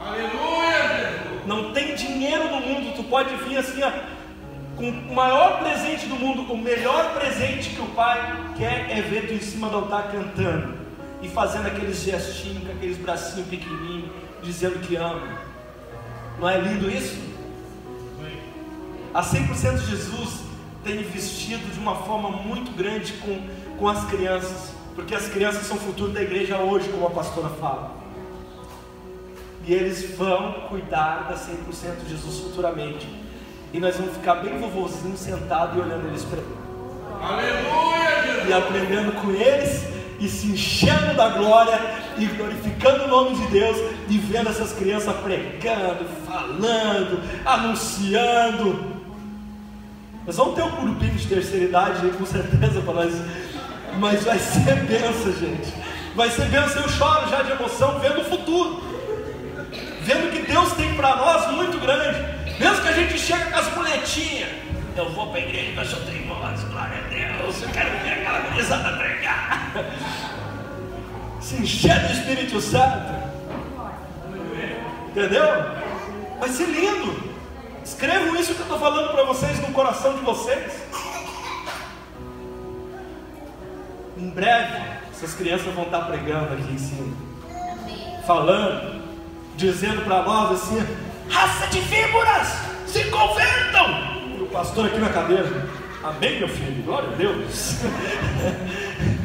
[0.00, 1.42] Aleluia!
[1.46, 3.90] Não tem dinheiro no mundo, tu pode vir assim, ó,
[4.78, 6.50] com o maior presente do mundo.
[6.50, 10.78] O melhor presente que o pai quer é ver tu em cima do altar cantando
[11.20, 14.10] e fazendo aqueles gestinhos com aqueles bracinhos pequenininhos,
[14.40, 15.40] dizendo que ama.
[16.38, 17.18] Não é lindo isso?
[19.12, 20.42] A 100% Jesus
[20.84, 25.76] tem investido de uma forma muito grande com, com as crianças, porque as crianças são
[25.76, 27.96] o futuro da igreja hoje, como a pastora fala.
[29.66, 33.27] E eles vão cuidar da 100% de Jesus futuramente.
[33.72, 36.40] E nós vamos ficar bem vovozinho sentado e olhando eles para
[37.20, 38.54] Aleluia, e Jesus!
[38.54, 39.84] aprendendo com eles
[40.20, 41.78] e se enchendo da glória
[42.16, 43.76] e glorificando o nome de Deus
[44.08, 48.98] e vendo essas crianças pregando, falando, anunciando.
[50.26, 53.14] Nós vamos ter um grupinho de terceira idade aí, com certeza para nós,
[53.98, 55.72] mas vai ser benção, gente.
[56.14, 56.82] Vai ser benção.
[56.82, 58.82] Eu choro já de emoção vendo o futuro,
[60.02, 62.37] vendo que Deus tem para nós muito grande.
[62.58, 64.50] Mesmo que a gente chega com as muletinhas,
[64.96, 68.96] eu vou para a igreja, tenho voz, glória a Deus, eu quero ver aquela gurizada
[68.96, 69.72] pregar.
[71.40, 73.14] Se encher do Espírito Santo.
[75.08, 75.44] Entendeu?
[76.40, 77.28] Vai ser lindo.
[77.84, 80.72] Escrevam isso que eu estou falando para vocês no coração de vocês.
[84.16, 87.16] Em breve, essas crianças vão estar pregando aqui em cima,
[88.26, 89.02] falando,
[89.56, 90.84] dizendo para nós assim:
[91.28, 92.48] raça de víboras,
[92.86, 93.86] se convertam.
[94.38, 95.66] E o pastor aqui na cadeira,
[96.02, 97.76] amém, meu filho, glória a Deus.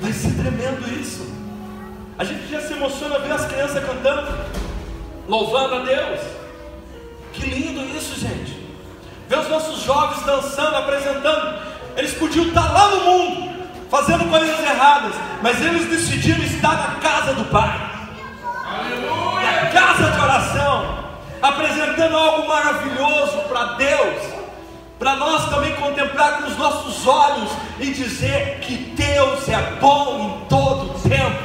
[0.00, 1.32] Vai ser tremendo isso.
[2.18, 4.32] A gente já se emociona ver as crianças cantando,
[5.28, 6.20] louvando a Deus.
[7.32, 8.60] Que lindo isso, gente.
[9.28, 11.58] Ver os nossos jovens dançando, apresentando.
[11.96, 17.34] Eles podiam estar lá no mundo, fazendo coisas erradas, mas eles decidiram estar na casa
[17.34, 17.91] do Pai,
[19.00, 21.04] na casa de oração,
[21.40, 24.22] apresentando algo maravilhoso para Deus,
[24.98, 30.48] para nós também contemplar com os nossos olhos e dizer que Deus é bom em
[30.48, 31.42] todo o tempo,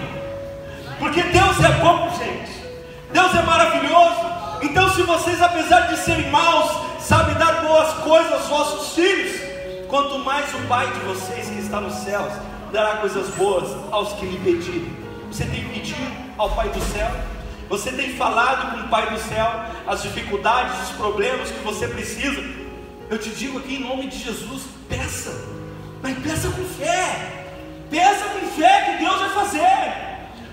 [1.00, 2.64] porque Deus é bom, gente,
[3.12, 4.38] Deus é maravilhoso.
[4.62, 9.40] Então, se vocês, apesar de serem maus, sabem dar boas coisas aos vossos filhos,
[9.88, 12.34] quanto mais o Pai de vocês que está nos céus
[12.72, 14.92] dará coisas boas aos que lhe pedirem.
[15.32, 17.10] Você tem pedido ao Pai do céu?
[17.70, 22.42] Você tem falado com o Pai do céu as dificuldades, os problemas que você precisa?
[23.10, 25.34] Eu te digo aqui em nome de Jesus: peça,
[26.02, 27.46] mas peça com fé,
[27.90, 29.98] peça com fé que Deus vai fazer.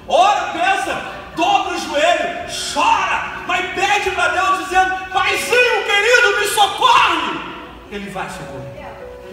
[0.08, 1.02] Ora, peça,
[1.36, 7.54] dobra o joelho, chora, mas pede para Deus dizendo: Paizinho querido, me socorre.
[7.90, 8.74] Ele vai socorrer.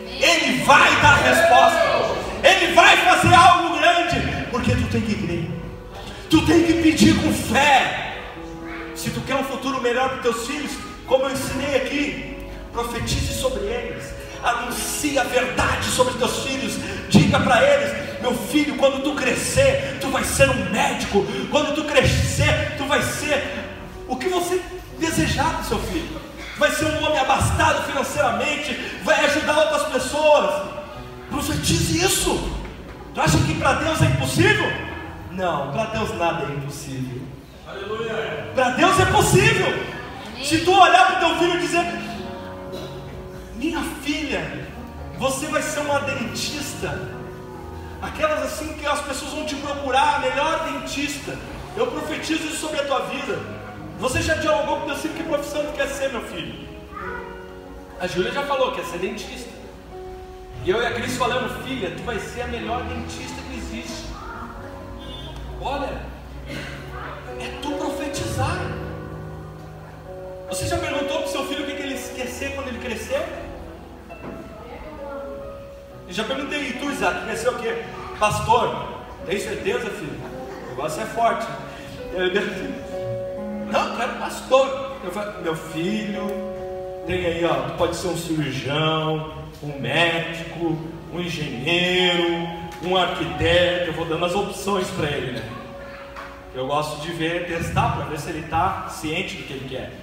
[0.06, 1.82] Ele vai dar resposta.
[2.44, 4.46] Ele vai fazer algo grande.
[4.52, 5.51] Porque tu tem que crer.
[6.32, 8.18] Tu tem que pedir com fé.
[8.96, 10.72] Se tu quer um futuro melhor para teus filhos,
[11.06, 12.38] como eu ensinei aqui,
[12.72, 16.74] profetize sobre eles anuncie a verdade sobre teus filhos,
[17.10, 21.84] diga para eles: meu filho, quando tu crescer, tu vai ser um médico, quando tu
[21.84, 23.44] crescer, tu vai ser
[24.08, 24.62] o que você
[25.00, 26.20] desejar do seu filho,
[26.58, 28.74] vai ser um homem abastado financeiramente,
[29.04, 30.70] vai ajudar outras pessoas.
[31.30, 32.52] Profetize isso.
[33.14, 34.72] Tu acha que para Deus é impossível?
[35.32, 37.22] Não, para Deus nada é impossível.
[38.54, 39.68] Para Deus é possível.
[40.44, 41.86] Se tu olhar para o teu filho e dizer,
[43.56, 44.68] minha filha,
[45.18, 47.00] você vai ser uma dentista.
[48.02, 51.38] Aquelas assim que as pessoas vão te procurar, a melhor dentista.
[51.78, 53.40] Eu profetizo isso sobre a tua vida.
[54.00, 56.68] Você já dialogou com teu filho que profissão tu quer ser, meu filho?
[58.00, 59.50] A Júlia já falou que quer ser dentista.
[60.66, 64.11] E eu e a Cris falamos, filha, tu vai ser a melhor dentista que existe.
[65.62, 65.90] Olha,
[67.40, 68.58] é tu profetizar.
[70.50, 73.24] Você já perguntou para o seu filho o que ele quer quando ele crescer?
[76.08, 77.84] Eu já perguntei, e tu, Isaac, quer o quê?
[78.20, 79.02] Pastor?
[79.26, 80.20] Tem certeza, filho?
[80.66, 81.48] O negócio é forte.
[83.72, 84.98] Não, quero pastor.
[85.04, 86.28] Eu falei, meu filho,
[87.08, 89.34] tem aí, ó, tu pode ser um cirurgião,
[89.64, 90.78] um médico,
[91.14, 93.88] um engenheiro, um arquiteto.
[93.88, 95.62] Eu vou dando as opções para ele, né?
[96.54, 99.94] Eu gosto de ver, testar para ver se ele está ciente do que ele quer.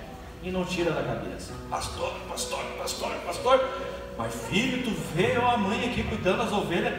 [0.42, 1.52] E não tira da cabeça.
[1.68, 3.68] Pastor, pastor, pastor, pastor.
[4.16, 6.94] Mas filho, tu vê a mãe aqui cuidando das ovelhas,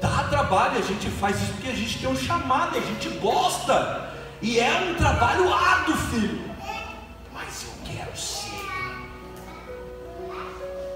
[0.00, 4.10] dá trabalho, a gente faz isso porque a gente tem um chamado, a gente gosta.
[4.40, 6.40] E é um trabalho árduo, filho.
[7.32, 8.50] Mas eu quero ser.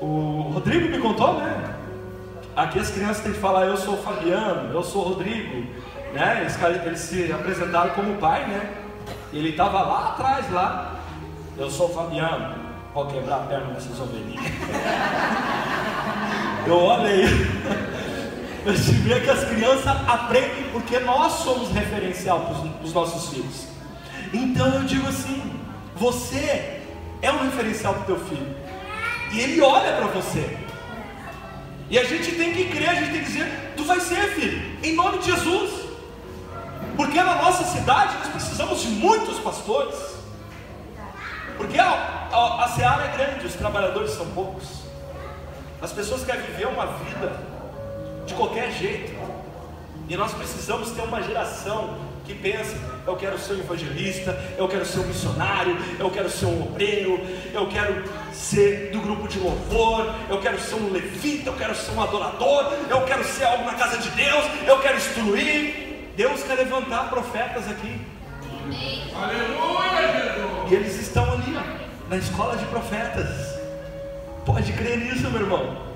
[0.00, 1.74] O Rodrigo me contou, né?
[2.58, 5.64] Aqui as crianças têm que falar, eu sou o Fabiano, eu sou o Rodrigo.
[6.12, 6.40] Né?
[6.40, 8.74] Eles, eles se apresentaram como pai, né?
[9.32, 10.96] Ele estava lá atrás, lá.
[11.56, 12.56] Eu sou o Fabiano.
[12.92, 14.42] Pode quebrar a perna dessas ovelhinhas.
[16.66, 17.26] Eu olhei.
[18.74, 23.68] Gente vê que as crianças aprendem porque nós somos referencial para os nossos filhos.
[24.34, 25.40] Então eu digo assim:
[25.94, 26.80] você
[27.22, 28.56] é um referencial para o teu filho.
[29.32, 30.66] E ele olha para você.
[31.90, 34.78] E a gente tem que crer, a gente tem que dizer: tu vai ser, filho,
[34.82, 35.88] em nome de Jesus.
[36.96, 39.96] Porque na nossa cidade nós precisamos de muitos pastores.
[41.56, 41.88] Porque a,
[42.32, 44.82] a, a seara é grande, os trabalhadores são poucos.
[45.80, 47.40] As pessoas querem viver uma vida
[48.26, 49.12] de qualquer jeito.
[50.08, 51.98] E nós precisamos ter uma geração
[52.28, 52.76] que pensa:
[53.06, 57.18] eu quero ser um evangelista, eu quero ser um missionário, eu quero ser um obreiro,
[57.52, 61.90] eu quero ser do grupo de louvor, eu quero ser um levita, eu quero ser
[61.92, 65.88] um adorador, eu quero ser algo na casa de Deus, eu quero instruir.
[66.14, 68.00] Deus quer levantar profetas aqui.
[69.14, 70.70] Aleluia, Jesus!
[70.70, 73.28] E eles estão ali, ó, na escola de profetas.
[74.44, 75.88] Pode crer nisso, meu irmão.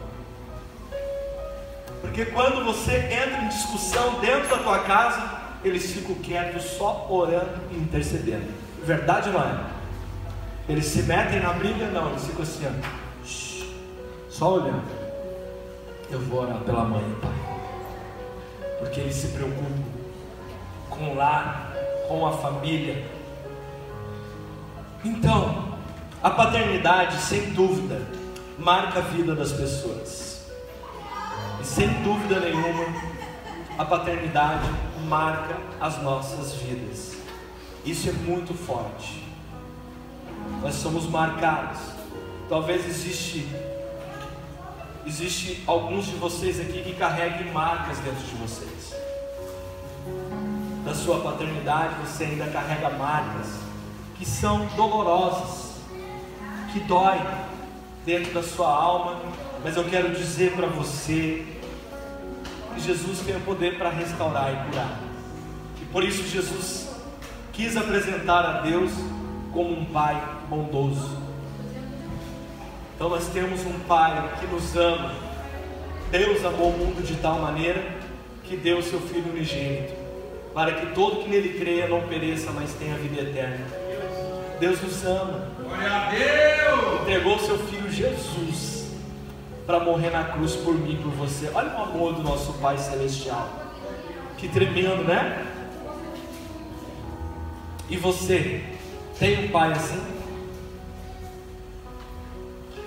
[2.01, 7.61] Porque quando você entra em discussão dentro da tua casa, eles ficam quietos, só orando
[7.71, 8.47] e intercedendo.
[8.85, 9.65] Verdade não é?
[10.69, 11.91] Eles se metem na briga?
[11.91, 13.23] Não, eles ficam assim, ó,
[14.31, 15.03] só olhando.
[16.11, 17.33] Eu vou orar pela mãe e pai.
[18.79, 19.93] Porque eles se preocupam
[20.91, 21.73] com o lar,
[22.09, 23.05] com a família.
[25.05, 25.77] Então,
[26.23, 28.01] a paternidade, sem dúvida,
[28.59, 30.47] marca a vida das pessoas.
[31.61, 32.85] E sem dúvida nenhuma,
[33.79, 34.68] a paternidade
[35.07, 37.16] marca as nossas vidas.
[37.85, 39.23] Isso é muito forte.
[40.61, 41.81] Nós somos marcados.
[42.49, 43.49] Talvez existe
[45.05, 48.95] existe alguns de vocês aqui que carreguem marcas dentro de vocês.
[50.85, 53.49] Da sua paternidade você ainda carrega marcas
[54.16, 55.73] que são dolorosas,
[56.73, 57.20] que doem,
[58.05, 59.20] dentro da sua alma,
[59.64, 61.62] mas eu quero dizer para você
[62.75, 64.99] que Jesus tem o poder para restaurar e curar.
[65.81, 66.89] E por isso Jesus
[67.53, 68.91] quis apresentar a Deus
[69.53, 71.18] como um Pai bondoso.
[72.95, 75.14] Então nós temos um Pai que nos ama.
[76.11, 77.83] Deus amou o mundo de tal maneira
[78.45, 79.95] que deu o seu Filho unigênito,
[80.53, 83.64] para que todo que nele creia não pereça, mas tenha vida eterna.
[84.61, 85.49] Deus nos ama.
[85.59, 87.01] Glória a Deus!
[87.01, 88.72] Entregou seu filho Jesus
[89.67, 91.51] para morrer na cruz por mim e por você.
[91.55, 93.49] Olha o amor do nosso Pai Celestial.
[94.37, 95.47] Que tremendo, né?
[97.89, 98.65] E você
[99.19, 100.01] tem um pai assim?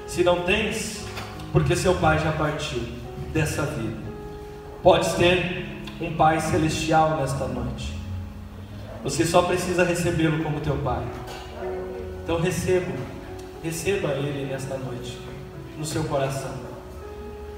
[0.08, 1.06] Se não tens,
[1.52, 2.82] porque seu pai já partiu.
[3.36, 3.98] dessa vida.
[4.82, 5.66] Pode ter
[6.00, 7.94] um Pai celestial nesta noite.
[9.04, 11.04] Você só precisa recebê-lo como teu Pai.
[12.24, 12.94] Então receba,
[13.62, 15.18] receba Ele nesta noite,
[15.86, 16.52] no seu coração.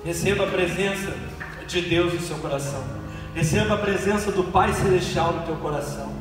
[0.03, 1.13] Receba a presença
[1.65, 2.83] de Deus no seu coração.
[3.33, 6.11] Receba a presença do Pai Celestial no teu coração.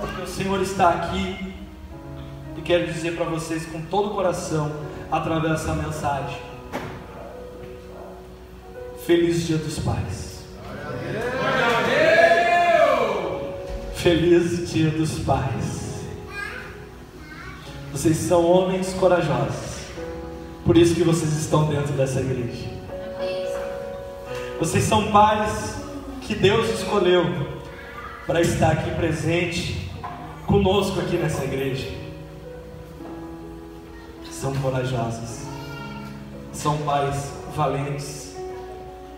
[0.00, 1.54] Porque o Senhor está aqui
[2.56, 4.72] e quero dizer para vocês com todo o coração,
[5.10, 6.40] através dessa mensagem:
[9.06, 10.44] Feliz Dia dos Pais.
[13.94, 16.02] Feliz Dia dos Pais.
[17.92, 19.77] Vocês são homens corajosos.
[20.68, 22.68] Por isso que vocês estão dentro dessa igreja.
[24.60, 25.76] Vocês são pais
[26.20, 27.24] que Deus escolheu
[28.26, 29.90] para estar aqui presente
[30.46, 31.88] conosco aqui nessa igreja.
[34.30, 35.46] São corajosos.
[36.52, 38.36] São pais valentes.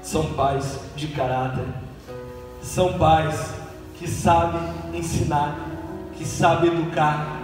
[0.03, 1.67] São pais de caráter.
[2.63, 3.55] São pais
[3.99, 4.63] que sabem
[4.95, 5.59] ensinar,
[6.17, 7.43] que sabem educar.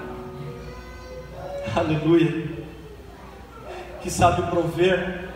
[1.74, 2.55] Aleluia.
[4.06, 5.30] Que sabem prover,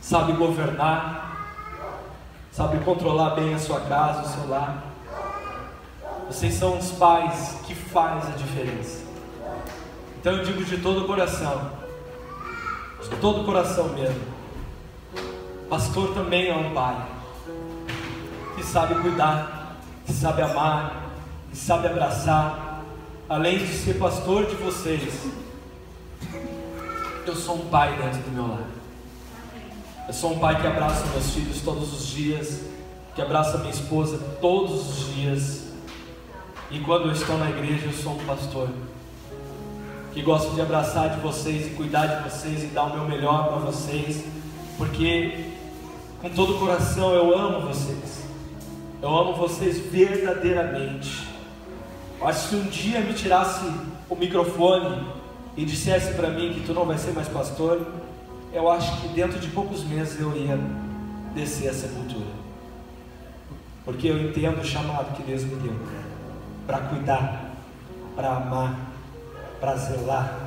[0.00, 1.46] sabe governar,
[2.50, 4.82] sabe controlar bem a sua casa, o seu lar.
[6.26, 9.04] Vocês são os pais que fazem a diferença.
[10.18, 11.70] Então eu digo de todo o coração,
[13.02, 14.24] de todo o coração mesmo.
[15.68, 16.96] Pastor também é um pai
[18.54, 19.76] que sabe cuidar,
[20.06, 21.10] que sabe amar,
[21.50, 22.80] que sabe abraçar.
[23.28, 25.26] Além de ser pastor de vocês,
[27.28, 28.66] eu sou um pai dentro do meu lar.
[30.06, 32.62] Eu sou um pai que abraça meus filhos todos os dias,
[33.14, 35.64] que abraça minha esposa todos os dias.
[36.70, 38.68] E quando eu estou na igreja, eu sou um pastor
[40.12, 43.48] que gosto de abraçar de vocês e cuidar de vocês e dar o meu melhor
[43.48, 44.24] para vocês,
[44.78, 45.50] porque
[46.22, 48.24] com todo o coração eu amo vocês.
[49.02, 51.28] Eu amo vocês verdadeiramente.
[52.18, 53.70] Que se um dia me tirasse
[54.08, 55.15] o microfone
[55.56, 57.86] e dissesse para mim que tu não vai ser mais pastor,
[58.52, 60.58] eu acho que dentro de poucos meses eu ia
[61.34, 62.26] descer a sepultura.
[63.84, 65.74] Porque eu entendo o chamado que Deus me deu
[66.66, 67.52] para cuidar,
[68.14, 68.76] para amar,
[69.60, 70.40] para zelar.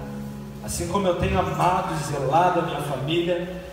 [0.63, 3.63] Assim como eu tenho amado e zelado a minha família,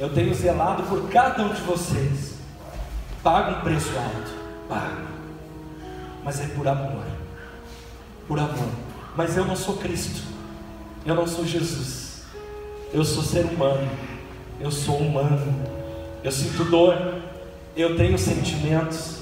[0.00, 2.34] eu tenho zelado por cada um de vocês.
[3.22, 4.32] Pago um preço alto,
[4.66, 5.08] pago.
[6.24, 7.04] Mas é por amor.
[8.26, 8.68] Por amor.
[9.14, 10.29] Mas eu não sou Cristo.
[11.04, 12.22] Eu não sou Jesus.
[12.92, 13.88] Eu sou ser humano.
[14.60, 15.54] Eu sou humano.
[16.22, 17.22] Eu sinto dor.
[17.76, 19.18] Eu tenho sentimentos.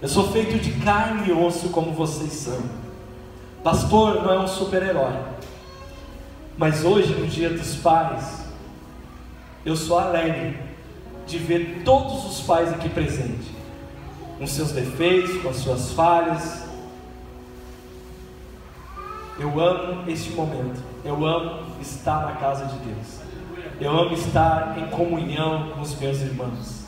[0.00, 2.60] Eu sou feito de carne e osso como vocês são.
[3.62, 5.12] Pastor não é um super-herói.
[6.56, 8.44] Mas hoje, no dia dos pais,
[9.64, 10.58] eu sou alegre
[11.26, 13.46] de ver todos os pais aqui presentes,
[14.38, 16.64] com seus defeitos, com as suas falhas.
[19.42, 20.80] Eu amo este momento.
[21.04, 23.18] Eu amo estar na casa de Deus.
[23.80, 26.86] Eu amo estar em comunhão com os meus irmãos.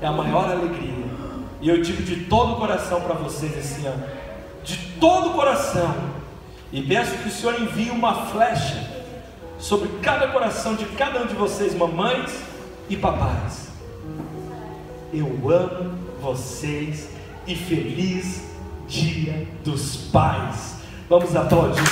[0.00, 1.06] É a maior alegria.
[1.60, 4.02] E eu digo de todo o coração para vocês esse ano.
[4.64, 5.94] De todo o coração.
[6.72, 9.04] E peço que o Senhor envie uma flecha
[9.56, 12.42] sobre cada coração de cada um de vocês, mamães
[12.90, 13.68] e papais.
[15.14, 17.08] Eu amo vocês
[17.46, 18.44] e feliz
[18.88, 20.75] Dia dos Pais.
[21.08, 21.84] Vamos aplaudir.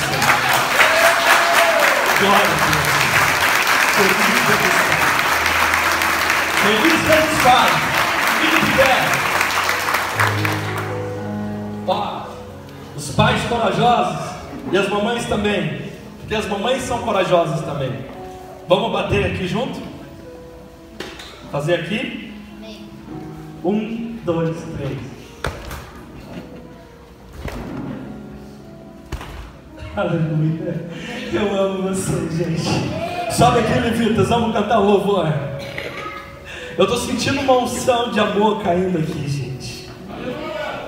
[2.18, 2.94] Glória a Deus.
[6.62, 7.00] Feliz
[7.44, 7.70] Pais.
[7.70, 7.84] Feliz.
[8.40, 8.94] Fique de pé.
[11.86, 12.22] Ó,
[12.96, 14.18] os pais corajosos
[14.72, 15.82] e as mamães também.
[16.18, 18.06] Porque as mamães são corajosas também.
[18.66, 19.80] Vamos bater aqui junto?
[21.52, 22.34] Fazer aqui?
[23.62, 25.13] Um, dois, três.
[29.96, 30.88] Aleluia.
[31.32, 33.32] Eu amo você, gente.
[33.32, 35.32] Sobe aqui, Levitas, vamos cantar o louvor.
[36.76, 39.88] Eu estou sentindo uma unção de amor caindo aqui, gente.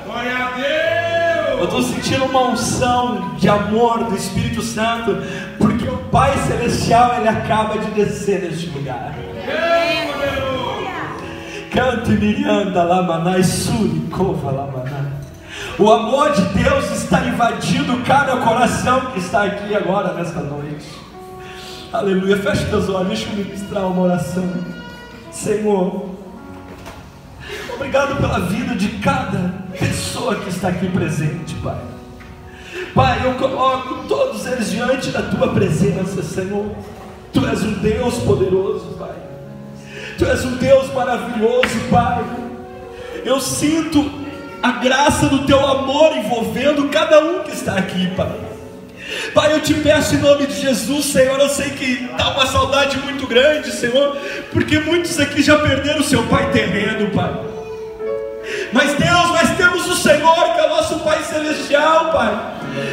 [0.05, 1.59] Glória a Deus!
[1.61, 5.19] Eu estou sentindo uma unção de amor do Espírito Santo,
[5.57, 9.15] porque o Pai Celestial ele acaba de descer neste lugar.
[11.71, 15.06] Cante Mirianda Lamanai Suricova Lamanai.
[15.79, 20.87] O amor de Deus está invadindo cada coração que está aqui agora nesta noite.
[21.93, 22.39] Aleluia.
[22.39, 24.51] Feche teus olhos, deixa eu ministrar uma oração.
[25.31, 26.09] Senhor,
[27.75, 31.83] obrigado pela vida de cada pessoa que está aqui presente, Pai.
[32.95, 36.75] Pai, eu coloco todos eles diante da tua presença, Senhor.
[37.35, 39.15] Tu és um Deus poderoso, Pai.
[40.17, 42.25] Tu és um Deus maravilhoso, Pai.
[43.27, 44.26] Eu sinto
[44.63, 48.47] a graça do Teu amor envolvendo cada um que está aqui, Pai.
[49.35, 51.39] Pai, eu te peço em nome de Jesus, Senhor.
[51.39, 54.17] Eu sei que dá uma saudade muito grande, Senhor,
[54.53, 57.31] porque muitos aqui já perderam o seu pai terreno, Pai.
[58.73, 62.35] Mas Deus, nós temos o Senhor, que é o nosso Pai Celestial, Pai.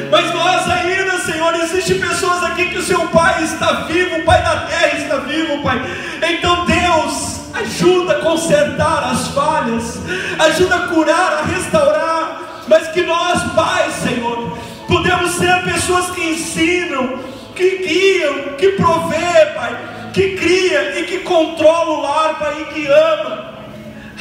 [0.10, 4.42] Mas nós ainda, Senhor, existem pessoas aqui que o seu Pai está vivo, o Pai
[4.42, 5.82] da terra está vivo, Pai.
[6.22, 10.00] Então, Deus, ajuda a consertar as falhas,
[10.40, 12.64] ajuda a curar, a restaurar.
[12.68, 17.20] Mas que nós, Pai, Senhor, podemos ser pessoas que ensinam,
[17.56, 19.78] que guiam, que provê, Pai,
[20.14, 23.54] que cria e que controla o lar, Pai, e que ama.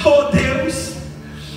[0.05, 0.97] Oh Deus,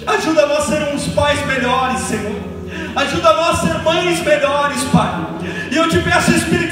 [0.06, 2.56] ajuda nós a sermos pais melhores, Senhor.
[2.96, 5.26] Ajuda nós a ser mães melhores, Pai.
[5.72, 6.66] E eu te peço, Espírito